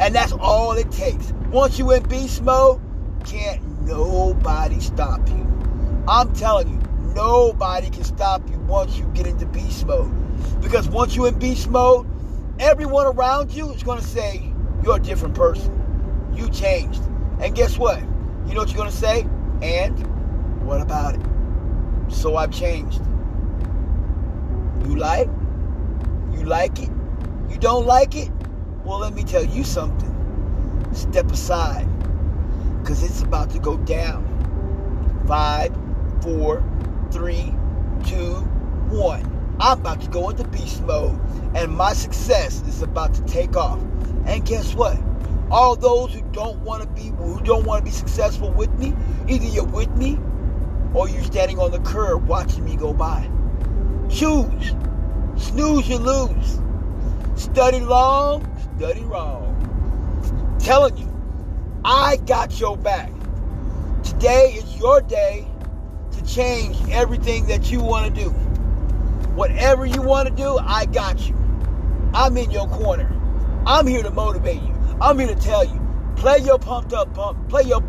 And 0.00 0.12
that's 0.12 0.32
all 0.32 0.72
it 0.72 0.90
takes. 0.90 1.30
Once 1.52 1.78
you're 1.78 1.94
in 1.94 2.02
beast 2.08 2.42
mode, 2.42 2.80
can't 3.24 3.62
nobody 3.82 4.80
stop 4.80 5.28
you. 5.28 6.04
I'm 6.08 6.34
telling 6.34 6.68
you, 6.68 7.12
nobody 7.14 7.90
can 7.90 8.02
stop 8.02 8.42
you 8.50 8.58
once 8.58 8.98
you 8.98 9.04
get 9.14 9.28
into 9.28 9.46
beast 9.46 9.86
mode. 9.86 10.10
Because 10.60 10.88
once 10.88 11.14
you're 11.14 11.28
in 11.28 11.38
beast 11.38 11.68
mode, 11.68 12.08
everyone 12.58 13.06
around 13.06 13.52
you 13.52 13.70
is 13.70 13.84
going 13.84 14.00
to 14.00 14.04
say, 14.04 14.52
You're 14.82 14.96
a 14.96 15.00
different 15.00 15.36
person. 15.36 16.32
You 16.34 16.50
changed. 16.50 17.02
And 17.40 17.54
guess 17.54 17.78
what? 17.78 18.00
You 18.00 18.54
know 18.54 18.62
what 18.62 18.70
you're 18.70 18.78
going 18.78 18.90
to 18.90 18.96
say? 18.96 19.20
And 19.62 20.66
what 20.66 20.80
about 20.80 21.14
it? 21.14 21.22
So 22.12 22.34
I've 22.34 22.50
changed. 22.50 23.00
You 24.84 24.96
like? 24.96 25.28
You 26.32 26.44
like 26.44 26.78
it? 26.80 26.90
You 27.48 27.58
don't 27.58 27.86
like 27.86 28.16
it? 28.16 28.30
Well, 28.84 28.98
let 28.98 29.14
me 29.14 29.22
tell 29.22 29.44
you 29.44 29.62
something. 29.62 30.10
Step 30.92 31.30
aside. 31.30 31.86
Because 32.80 33.02
it's 33.02 33.22
about 33.22 33.50
to 33.50 33.58
go 33.58 33.76
down. 33.78 34.26
Five, 35.28 35.72
four, 36.20 36.64
three, 37.12 37.54
two, 38.04 38.34
one. 38.90 39.28
I'm 39.60 39.80
about 39.80 40.00
to 40.00 40.08
go 40.08 40.30
into 40.30 40.44
beast 40.48 40.82
mode. 40.82 41.18
And 41.54 41.70
my 41.76 41.92
success 41.92 42.62
is 42.62 42.82
about 42.82 43.14
to 43.14 43.22
take 43.22 43.56
off. 43.56 43.80
And 44.26 44.44
guess 44.44 44.74
what? 44.74 44.98
All 45.50 45.76
those 45.76 46.14
who 46.14 46.22
don't 46.32 46.58
want 46.60 46.82
to 46.82 46.88
be 46.88 47.10
who 47.16 47.40
don't 47.42 47.64
want 47.64 47.80
to 47.80 47.84
be 47.84 47.94
successful 47.94 48.50
with 48.50 48.72
me, 48.78 48.94
either 49.28 49.44
you're 49.44 49.64
with 49.64 49.90
me 49.96 50.18
or 50.94 51.08
you're 51.08 51.22
standing 51.22 51.58
on 51.58 51.70
the 51.70 51.80
curb 51.80 52.26
watching 52.26 52.64
me 52.64 52.74
go 52.74 52.92
by. 52.92 53.30
Choose. 54.12 54.74
Snooze, 55.36 55.88
you 55.88 55.96
lose. 55.96 56.60
Study 57.34 57.80
long, 57.80 58.46
study 58.76 59.00
wrong. 59.04 59.48
Telling 60.60 60.96
you, 60.98 61.08
I 61.84 62.16
got 62.26 62.60
your 62.60 62.76
back. 62.76 63.10
Today 64.04 64.54
is 64.58 64.76
your 64.76 65.00
day 65.00 65.46
to 66.12 66.24
change 66.26 66.76
everything 66.90 67.46
that 67.46 67.72
you 67.72 67.80
want 67.80 68.14
to 68.14 68.24
do. 68.24 68.30
Whatever 69.34 69.86
you 69.86 70.02
want 70.02 70.28
to 70.28 70.34
do, 70.34 70.58
I 70.58 70.84
got 70.84 71.26
you. 71.26 71.34
I'm 72.12 72.36
in 72.36 72.50
your 72.50 72.68
corner. 72.68 73.10
I'm 73.66 73.86
here 73.86 74.02
to 74.02 74.10
motivate 74.10 74.60
you. 74.60 74.74
I'm 75.00 75.18
here 75.18 75.28
to 75.28 75.40
tell 75.40 75.64
you, 75.64 75.80
play 76.16 76.38
your 76.38 76.58
pumped 76.58 76.92
up 76.92 77.14
pump, 77.14 77.48
play 77.48 77.62
your 77.62 77.80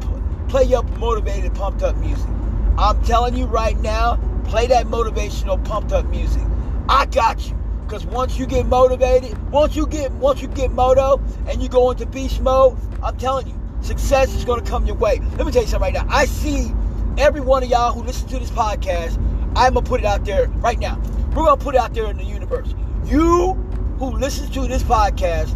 play 0.48 0.64
your 0.64 0.84
motivated 0.84 1.54
pumped 1.54 1.84
up 1.84 1.98
music. 1.98 2.30
I'm 2.78 3.04
telling 3.04 3.36
you 3.36 3.46
right 3.46 3.78
now, 3.80 4.20
play 4.44 4.68
that 4.68 4.88
motivational 4.88 5.64
pumped 5.66 5.92
up 5.92 6.06
music. 6.08 6.44
I 6.90 7.06
got 7.06 7.48
you. 7.48 7.56
Because 7.82 8.06
once 8.06 8.38
you 8.38 8.46
get 8.46 8.66
motivated, 8.66 9.38
once 9.52 9.76
you 9.76 9.86
get 9.86 10.12
once 10.14 10.42
you 10.42 10.48
get 10.48 10.72
moto 10.72 11.22
and 11.48 11.62
you 11.62 11.70
go 11.70 11.92
into 11.92 12.06
beast 12.06 12.42
mode, 12.42 12.78
I'm 13.04 13.18
telling 13.18 13.48
you, 13.48 13.60
success 13.82 14.34
is 14.34 14.46
to 14.46 14.62
come 14.62 14.86
your 14.86 14.96
way. 14.96 15.20
Let 15.38 15.46
me 15.46 15.52
tell 15.52 15.62
you 15.62 15.68
something 15.68 15.94
right 15.94 16.06
now. 16.06 16.08
I 16.10 16.26
see 16.26 16.72
every 17.18 17.42
one 17.42 17.62
of 17.62 17.70
y'all 17.70 17.94
who 17.94 18.04
listen 18.04 18.28
to 18.30 18.40
this 18.40 18.50
podcast, 18.50 19.18
I'm 19.56 19.74
gonna 19.74 19.86
put 19.86 20.00
it 20.00 20.06
out 20.06 20.26
there 20.26 20.48
right 20.48 20.80
now. 20.80 21.00
We're 21.36 21.46
gonna 21.46 21.58
put 21.58 21.76
it 21.76 21.82
out 21.82 21.94
there 21.94 22.10
in 22.10 22.18
the 22.18 22.24
universe. 22.24 22.74
You 23.06 23.54
who 24.00 24.12
listens 24.12 24.50
to 24.52 24.68
this 24.68 24.84
podcast 24.84 25.56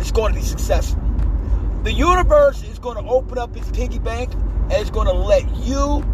is 0.00 0.12
going 0.12 0.32
to 0.32 0.38
be 0.38 0.44
successful. 0.44 1.00
The 1.82 1.92
universe 1.92 2.62
is 2.62 2.78
going 2.78 3.02
to 3.02 3.10
open 3.10 3.38
up 3.38 3.56
its 3.56 3.70
piggy 3.70 3.98
bank 3.98 4.32
and 4.34 4.72
it's 4.72 4.90
going 4.90 5.06
to 5.06 5.12
let 5.12 5.48
you 5.56 6.04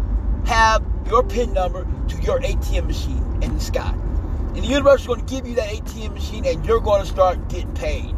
have 0.45 0.83
your 1.07 1.23
PIN 1.23 1.53
number 1.53 1.87
to 2.09 2.21
your 2.21 2.39
ATM 2.39 2.87
machine 2.87 3.39
in 3.41 3.53
the 3.53 3.61
sky. 3.61 3.93
And 3.93 4.57
the 4.57 4.67
universe 4.67 5.01
is 5.01 5.07
going 5.07 5.25
to 5.25 5.33
give 5.33 5.47
you 5.47 5.55
that 5.55 5.69
ATM 5.69 6.13
machine 6.13 6.45
and 6.45 6.65
you're 6.65 6.79
going 6.79 7.01
to 7.01 7.07
start 7.07 7.49
getting 7.49 7.73
paid. 7.73 8.13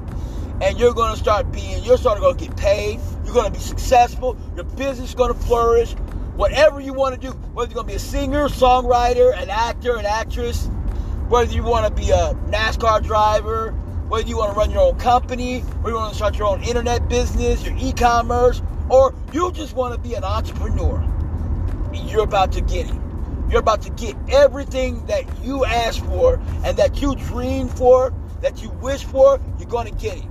And 0.61 0.77
you're 0.77 0.93
going 0.93 1.13
to 1.13 1.19
start 1.19 1.51
being, 1.51 1.83
you're 1.83 1.97
starting 1.97 2.23
to 2.23 2.45
get 2.45 2.55
paid. 2.57 2.99
You're 3.23 3.33
going 3.33 3.45
to 3.45 3.51
be 3.51 3.59
successful. 3.59 4.37
Your 4.55 4.65
business 4.65 5.09
is 5.09 5.15
going 5.15 5.33
to 5.33 5.39
flourish. 5.39 5.93
Whatever 6.35 6.79
you 6.79 6.93
want 6.93 7.19
to 7.19 7.27
do, 7.27 7.33
whether 7.53 7.69
you're 7.69 7.75
going 7.75 7.87
to 7.87 7.91
be 7.91 7.95
a 7.95 7.99
singer, 7.99 8.47
songwriter, 8.47 9.37
an 9.37 9.49
actor, 9.49 9.97
an 9.97 10.05
actress, 10.05 10.69
whether 11.27 11.51
you 11.53 11.63
want 11.63 11.85
to 11.85 12.01
be 12.01 12.09
a 12.11 12.33
NASCAR 12.47 13.03
driver, 13.03 13.71
whether 14.07 14.27
you 14.27 14.37
want 14.37 14.51
to 14.51 14.57
run 14.57 14.71
your 14.71 14.81
own 14.81 14.97
company, 14.97 15.59
whether 15.59 15.89
you 15.89 15.95
want 15.95 16.11
to 16.11 16.15
start 16.15 16.37
your 16.37 16.47
own 16.47 16.63
internet 16.63 17.07
business, 17.07 17.63
your 17.63 17.75
e-commerce, 17.77 18.61
or 18.89 19.13
you 19.31 19.51
just 19.51 19.75
want 19.75 19.93
to 19.93 19.99
be 19.99 20.15
an 20.15 20.23
entrepreneur, 20.23 20.99
you're 22.07 22.23
about 22.23 22.51
to 22.53 22.61
get 22.61 22.89
it. 22.89 22.95
You're 23.49 23.59
about 23.59 23.81
to 23.83 23.89
get 23.89 24.15
everything 24.29 25.05
that 25.07 25.25
you 25.43 25.65
asked 25.65 26.05
for 26.05 26.39
and 26.63 26.77
that 26.77 27.01
you 27.01 27.15
dreamed 27.15 27.71
for, 27.71 28.13
that 28.41 28.61
you 28.61 28.69
wish 28.69 29.03
for, 29.03 29.39
you're 29.57 29.67
going 29.67 29.91
to 29.91 29.99
get 29.99 30.17
it. 30.17 30.25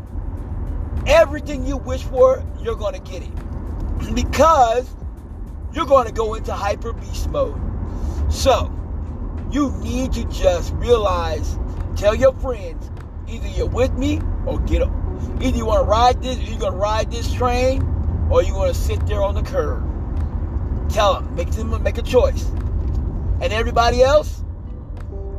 Everything 1.07 1.67
you 1.67 1.77
wish 1.77 2.03
for, 2.03 2.45
you're 2.61 2.77
going 2.77 2.95
to 2.95 3.11
get 3.11 3.23
it. 3.23 3.31
Because 4.15 4.89
you're 5.73 5.87
going 5.87 6.07
to 6.07 6.13
go 6.13 6.35
into 6.35 6.53
hyper 6.53 6.93
beast 6.93 7.29
mode. 7.31 7.61
So, 8.31 8.73
you 9.51 9.71
need 9.83 10.13
to 10.13 10.25
just 10.27 10.73
realize, 10.75 11.59
tell 11.97 12.15
your 12.15 12.33
friends, 12.35 12.91
either 13.29 13.49
you're 13.49 13.67
with 13.67 13.93
me 13.95 14.21
or 14.47 14.61
get 14.61 14.83
up. 14.83 14.93
Either 15.41 15.57
you 15.57 15.67
want 15.67 15.85
to 15.85 15.89
ride 15.89 16.23
this, 16.23 16.39
you're 16.39 16.59
going 16.59 16.73
to 16.73 16.79
ride 16.79 17.11
this 17.11 17.33
train, 17.33 17.83
or 18.31 18.43
you 18.43 18.55
want 18.55 18.75
to 18.75 18.81
sit 18.81 19.05
there 19.07 19.23
on 19.23 19.35
the 19.35 19.43
curb. 19.43 19.88
Tell 20.91 21.15
them, 21.15 21.35
make 21.35 21.51
them 21.51 21.83
make 21.83 21.99
a 21.99 22.03
choice. 22.03 22.45
And 23.41 23.53
everybody 23.53 24.03
else, 24.03 24.43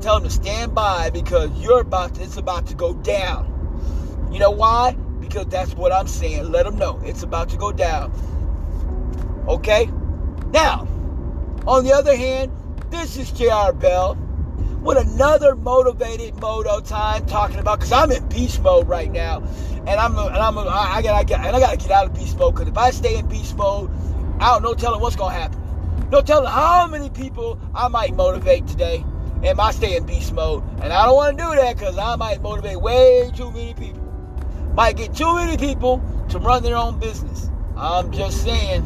tell 0.02 0.20
them 0.20 0.24
to 0.24 0.30
stand 0.30 0.74
by 0.74 1.10
because 1.10 1.52
you're 1.60 1.82
about 1.82 2.16
to, 2.16 2.24
it's 2.24 2.38
about 2.38 2.68
to 2.68 2.76
go 2.76 2.94
down. 2.94 4.30
You 4.32 4.40
know 4.40 4.52
why? 4.52 4.94
Because 5.20 5.48
that's 5.48 5.74
what 5.74 5.92
I'm 5.92 6.08
saying. 6.08 6.52
Let 6.52 6.66
them 6.66 6.78
know 6.78 7.02
it's 7.04 7.24
about 7.24 7.50
to 7.50 7.58
go 7.58 7.72
down. 7.72 8.12
Okay? 9.48 9.90
Now, 10.52 10.88
on 11.68 11.84
the 11.84 11.94
other 11.94 12.16
hand, 12.16 12.52
this 12.90 13.18
is 13.18 13.32
JR 13.32 13.72
Bell 13.74 14.16
with 14.82 14.98
another 14.98 15.56
motivated 15.56 16.40
moto 16.40 16.80
time 16.80 17.26
talking 17.26 17.60
about 17.60 17.80
because 17.80 17.92
I'm 17.92 18.12
in 18.12 18.28
beast 18.30 18.62
mode 18.62 18.88
right 18.88 19.12
now, 19.12 19.44
and 19.86 19.90
I'm 19.90 20.18
and 20.18 20.38
I'm 20.38 20.58
I 20.58 21.02
gotta 21.04 21.26
get 21.26 21.42
and 21.42 21.56
I 21.56 21.60
gotta 21.60 21.78
get 21.78 21.92
out 21.92 22.06
of 22.06 22.14
beast 22.14 22.38
mode 22.38 22.56
because 22.56 22.70
if 22.70 22.78
I 22.78 22.92
stay 22.92 23.18
in 23.18 23.28
beast 23.28 23.56
mode, 23.58 23.92
I 24.40 24.54
don't 24.54 24.64
know 24.64 24.74
telling 24.74 25.02
what's 25.02 25.18
gonna 25.18 25.34
happen. 25.34 25.60
No 26.12 26.22
telling 26.22 26.50
how 26.50 26.88
many 26.88 27.10
people 27.10 27.60
I 27.76 27.90
might 27.90 28.16
motivate 28.16 28.66
today. 28.68 29.04
Am 29.44 29.60
I 29.60 29.72
stay 29.72 29.98
in 29.98 30.06
beast 30.06 30.34
mode? 30.34 30.64
And 30.82 30.94
I 30.94 31.06
don't 31.06 31.16
want 31.16 31.38
to 31.38 31.44
do 31.44 31.56
that 31.56 31.78
because 31.78 31.98
I 31.98 32.16
might 32.16 32.42
motivate 32.42 32.80
way 32.80 33.32
too 33.36 33.52
many 33.52 33.74
people. 33.74 34.02
Might 34.74 34.96
get 34.96 35.14
too 35.14 35.36
many 35.36 35.58
people 35.58 36.02
to 36.30 36.40
run 36.40 36.64
their 36.64 36.78
own 36.78 37.00
business. 37.00 37.50
I'm 37.76 38.12
just 38.12 38.44
saying, 38.44 38.86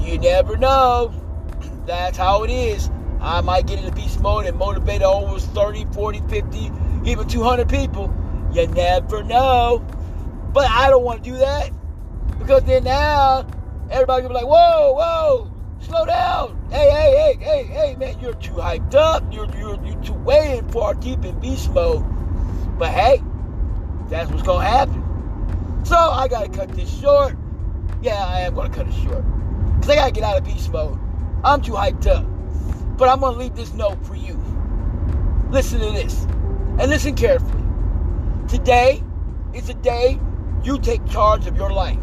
you 0.00 0.18
never 0.18 0.56
know. 0.56 1.12
That's 1.86 2.16
how 2.16 2.44
it 2.44 2.50
is. 2.50 2.88
I 3.20 3.40
might 3.40 3.66
get 3.66 3.80
into 3.80 3.92
beast 3.92 4.20
mode 4.20 4.46
and 4.46 4.56
motivate 4.56 5.02
over 5.02 5.38
30, 5.38 5.86
40, 5.92 6.20
50, 6.28 6.70
even 7.04 7.28
200 7.28 7.68
people. 7.68 8.14
You 8.52 8.68
never 8.68 9.24
know. 9.24 9.84
But 10.52 10.70
I 10.70 10.88
don't 10.88 11.04
want 11.04 11.24
to 11.24 11.30
do 11.30 11.36
that 11.38 11.70
because 12.38 12.64
then 12.64 12.84
now 12.84 13.46
everybody 13.90 14.22
will 14.22 14.28
be 14.28 14.34
like, 14.34 14.46
whoa, 14.46 14.92
whoa, 14.92 15.50
slow 15.80 16.06
down. 16.06 16.68
Hey, 16.70 16.90
hey, 16.90 17.14
hey, 17.16 17.44
hey, 17.44 17.64
hey, 17.64 17.96
man, 17.96 18.18
you're 18.20 18.34
too 18.34 18.52
hyped 18.52 18.94
up. 18.94 19.24
You're, 19.32 19.46
you're, 19.56 19.84
you're 19.84 20.02
too 20.02 20.14
way 20.14 20.58
in 20.58 20.68
far 20.68 20.94
deep 20.94 21.24
in 21.24 21.38
beast 21.40 21.70
mode. 21.72 22.04
But 22.78 22.90
hey, 22.90 23.22
that's 24.08 24.30
what's 24.30 24.42
to 24.60 24.66
happen. 24.66 25.84
So 25.84 25.96
I 25.96 26.28
got 26.28 26.44
to 26.44 26.50
cut 26.50 26.70
this 26.70 27.00
short. 27.00 27.36
Yeah, 28.02 28.24
I 28.24 28.40
am 28.40 28.54
to 28.54 28.68
cut 28.68 28.86
it 28.86 28.94
short. 28.94 29.24
Because 29.74 29.90
I 29.90 29.94
got 29.96 30.06
to 30.06 30.12
get 30.12 30.24
out 30.24 30.38
of 30.38 30.44
beast 30.44 30.70
mode. 30.70 30.98
I'm 31.42 31.60
too 31.60 31.72
hyped 31.72 32.06
up. 32.06 32.26
But 32.96 33.08
I'm 33.08 33.20
to 33.20 33.30
leave 33.30 33.56
this 33.56 33.72
note 33.72 34.04
for 34.06 34.14
you. 34.14 34.34
Listen 35.50 35.80
to 35.80 35.90
this. 35.90 36.24
And 36.78 36.90
listen 36.90 37.14
carefully. 37.14 37.64
Today 38.48 39.02
is 39.52 39.68
a 39.68 39.74
day 39.74 40.20
you 40.62 40.78
take 40.78 41.04
charge 41.06 41.46
of 41.46 41.56
your 41.56 41.72
life. 41.72 41.98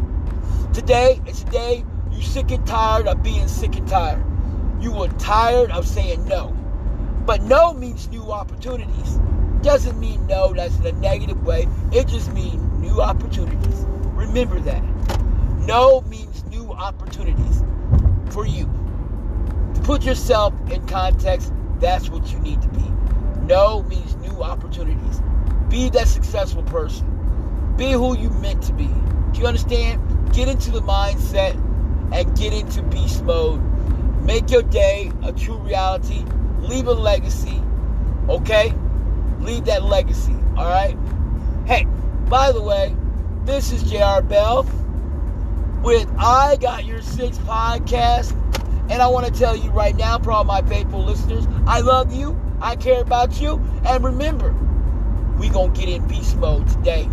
Today 0.72 1.20
is 1.26 1.42
a 1.42 1.46
day 1.46 1.84
you 2.12 2.22
sick 2.22 2.50
and 2.52 2.66
tired 2.66 3.08
of 3.08 3.22
being 3.22 3.48
sick 3.48 3.76
and 3.76 3.88
tired. 3.88 4.24
You 4.80 4.94
are 5.02 5.08
tired 5.18 5.70
of 5.72 5.86
saying 5.86 6.26
no. 6.28 6.56
But 7.26 7.42
no 7.42 7.72
means 7.74 8.08
new 8.08 8.32
opportunities. 8.32 9.18
Doesn't 9.62 9.98
mean 10.00 10.26
no 10.26 10.54
that's 10.54 10.78
in 10.78 10.86
a 10.86 10.92
negative 10.92 11.44
way. 11.44 11.68
It 11.92 12.08
just 12.08 12.32
means 12.32 12.62
new 12.80 13.00
opportunities. 13.02 13.84
Remember 14.14 14.60
that. 14.60 14.82
No 15.60 16.02
means 16.02 16.44
new 16.46 16.72
opportunities 16.72 17.64
for 18.30 18.46
you 18.46 18.70
To 19.74 19.80
put 19.82 20.04
yourself 20.04 20.54
in 20.70 20.86
context, 20.86 21.52
that's 21.80 22.10
what 22.10 22.32
you 22.32 22.38
need 22.40 22.62
to 22.62 22.68
be. 22.68 22.84
No 23.42 23.82
means 23.84 24.16
new 24.16 24.42
opportunities. 24.42 25.22
Be 25.70 25.90
that 25.90 26.08
successful 26.08 26.62
person. 26.64 27.74
Be 27.76 27.92
who 27.92 28.18
you 28.18 28.30
meant 28.30 28.62
to 28.64 28.72
be. 28.74 28.90
Do 29.32 29.40
you 29.40 29.46
understand? 29.46 30.32
Get 30.32 30.48
into 30.48 30.70
the 30.70 30.80
mindset 30.80 31.54
and 32.12 32.36
get 32.36 32.52
into 32.52 32.82
beast 32.82 33.22
mode. 33.24 33.60
Make 34.24 34.50
your 34.50 34.62
day 34.62 35.10
a 35.22 35.32
true 35.32 35.58
reality. 35.58 36.24
Leave 36.60 36.86
a 36.86 36.92
legacy. 36.92 37.62
Okay? 38.28 38.74
Leave 39.40 39.64
that 39.66 39.84
legacy. 39.84 40.34
All 40.56 40.68
right? 40.68 40.96
Hey, 41.66 41.86
by 42.28 42.52
the 42.52 42.62
way, 42.62 42.94
this 43.44 43.72
is 43.72 43.82
JR 43.84 44.20
Bell 44.22 44.64
with 45.82 46.08
I 46.18 46.56
Got 46.60 46.84
Your 46.84 47.00
Six 47.00 47.38
podcast. 47.38 48.32
And 48.90 49.02
I 49.02 49.08
want 49.08 49.26
to 49.26 49.32
tell 49.32 49.54
you 49.54 49.70
right 49.70 49.94
now, 49.96 50.18
for 50.18 50.32
all 50.32 50.44
my 50.44 50.62
faithful 50.62 51.04
listeners, 51.04 51.46
I 51.66 51.80
love 51.80 52.12
you. 52.12 52.38
I 52.60 52.76
care 52.76 53.00
about 53.00 53.40
you. 53.40 53.62
And 53.84 54.02
remember, 54.02 54.54
we 55.38 55.48
going 55.48 55.72
to 55.72 55.80
get 55.80 55.88
in 55.88 56.06
beast 56.08 56.36
mode 56.36 56.66
today. 56.68 57.08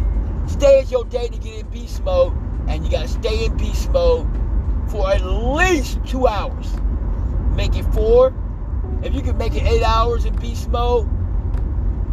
Today 0.47 0.79
is 0.81 0.91
your 0.91 1.05
day 1.05 1.27
to 1.27 1.37
get 1.37 1.59
in 1.59 1.67
beast 1.69 2.03
mode. 2.03 2.33
And 2.67 2.83
you 2.83 2.91
got 2.91 3.03
to 3.03 3.07
stay 3.07 3.45
in 3.45 3.57
beast 3.57 3.91
mode 3.91 4.27
for 4.89 5.11
at 5.11 5.23
least 5.23 5.99
two 6.05 6.27
hours. 6.27 6.67
Make 7.55 7.75
it 7.75 7.83
four. 7.93 8.33
If 9.03 9.13
you 9.13 9.21
can 9.21 9.37
make 9.37 9.55
it 9.55 9.63
eight 9.63 9.83
hours 9.83 10.25
in 10.25 10.35
beast 10.35 10.69
mode, 10.69 11.07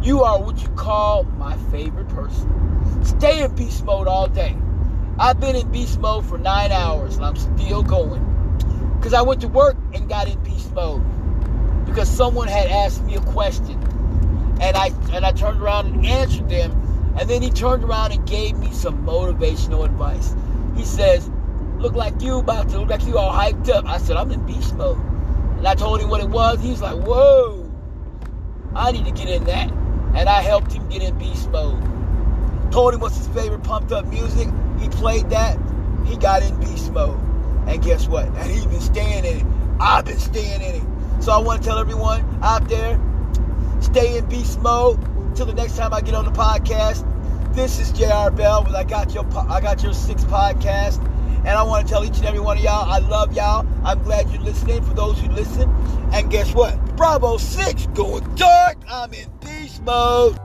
you 0.01 0.21
are 0.23 0.41
what 0.41 0.61
you 0.61 0.67
call 0.69 1.23
my 1.23 1.55
favorite 1.71 2.09
person. 2.09 3.03
Stay 3.03 3.43
in 3.43 3.55
beast 3.55 3.85
mode 3.85 4.07
all 4.07 4.27
day. 4.27 4.55
I've 5.19 5.39
been 5.39 5.55
in 5.55 5.71
beast 5.71 5.99
mode 5.99 6.25
for 6.25 6.37
nine 6.37 6.71
hours 6.71 7.15
and 7.15 7.25
I'm 7.25 7.35
still 7.35 7.83
going. 7.83 8.21
Because 8.97 9.13
I 9.13 9.21
went 9.21 9.41
to 9.41 9.47
work 9.47 9.77
and 9.93 10.09
got 10.09 10.27
in 10.27 10.41
beast 10.43 10.73
mode. 10.73 11.03
Because 11.85 12.09
someone 12.09 12.47
had 12.47 12.67
asked 12.67 13.03
me 13.03 13.15
a 13.15 13.21
question. 13.21 13.79
And 14.59 14.75
I 14.75 14.87
and 15.11 15.25
I 15.25 15.31
turned 15.31 15.61
around 15.61 15.87
and 15.87 16.05
answered 16.05 16.49
them. 16.49 16.82
And 17.17 17.29
then 17.29 17.41
he 17.41 17.49
turned 17.49 17.83
around 17.83 18.11
and 18.11 18.27
gave 18.27 18.57
me 18.57 18.71
some 18.71 19.05
motivational 19.05 19.85
advice. 19.85 20.35
He 20.75 20.83
says, 20.83 21.29
Look 21.77 21.93
like 21.93 22.21
you 22.21 22.37
about 22.37 22.69
to 22.69 22.79
look 22.79 22.89
like 22.89 23.05
you 23.05 23.17
all 23.17 23.31
hyped 23.33 23.69
up. 23.69 23.85
I 23.85 23.97
said, 23.97 24.15
I'm 24.15 24.31
in 24.31 24.45
beast 24.45 24.75
mode. 24.75 24.97
And 25.57 25.67
I 25.67 25.75
told 25.75 26.01
him 26.01 26.09
what 26.09 26.21
it 26.21 26.29
was. 26.29 26.61
He's 26.61 26.81
like, 26.81 26.95
Whoa, 26.95 27.71
I 28.75 28.91
need 28.91 29.05
to 29.05 29.11
get 29.11 29.29
in 29.29 29.43
that. 29.45 29.71
And 30.15 30.29
I 30.29 30.41
helped 30.41 30.71
him 30.71 30.87
get 30.89 31.03
in 31.03 31.17
beast 31.17 31.49
mode. 31.49 31.81
Told 32.71 32.93
him 32.93 33.01
what's 33.01 33.17
his 33.17 33.27
favorite 33.27 33.63
pumped 33.63 33.91
up 33.91 34.05
music. 34.07 34.47
He 34.79 34.89
played 34.89 35.29
that. 35.29 35.57
He 36.05 36.17
got 36.17 36.41
in 36.41 36.59
beast 36.59 36.91
mode. 36.91 37.19
And 37.67 37.81
guess 37.81 38.07
what? 38.07 38.25
And 38.25 38.51
he's 38.51 38.65
been 38.65 38.81
staying 38.81 39.25
in 39.25 39.39
it. 39.39 39.45
I've 39.79 40.05
been 40.05 40.19
staying 40.19 40.61
in 40.61 40.75
it. 40.81 41.23
So 41.23 41.31
I 41.31 41.37
want 41.37 41.61
to 41.61 41.69
tell 41.69 41.77
everyone 41.77 42.39
out 42.41 42.67
there, 42.67 42.99
stay 43.81 44.17
in 44.17 44.25
beast 44.25 44.59
mode. 44.59 44.99
Till 45.35 45.47
the 45.47 45.53
next 45.53 45.77
time 45.77 45.95
I 45.95 46.01
get 46.01 46.13
on 46.13 46.25
the 46.25 46.31
podcast. 46.31 47.09
This 47.55 47.79
is 47.79 47.91
JR 47.91 48.29
Bell 48.29 48.63
with 48.63 48.75
I 48.75 48.83
Got 48.83 49.15
Your 49.15 49.25
I 49.49 49.61
Got 49.61 49.81
Your 49.81 49.93
Six 49.93 50.23
podcast. 50.25 51.03
And 51.39 51.49
I 51.49 51.63
want 51.63 51.87
to 51.87 51.91
tell 51.91 52.05
each 52.05 52.17
and 52.17 52.25
every 52.25 52.39
one 52.39 52.57
of 52.57 52.63
y'all, 52.63 52.87
I 52.87 52.99
love 52.99 53.33
y'all. 53.33 53.67
I'm 53.83 54.03
glad 54.03 54.29
you're 54.29 54.43
listening 54.43 54.83
for 54.83 54.93
those 54.93 55.19
who 55.19 55.29
listen. 55.29 55.69
And 56.13 56.29
guess 56.29 56.53
what? 56.53 56.77
Bravo 56.95 57.37
6 57.37 57.87
going 57.87 58.23
dark. 58.35 58.77
I'm 58.87 59.11
in 59.13 59.27
beast 59.41 59.81
mode. 59.81 60.37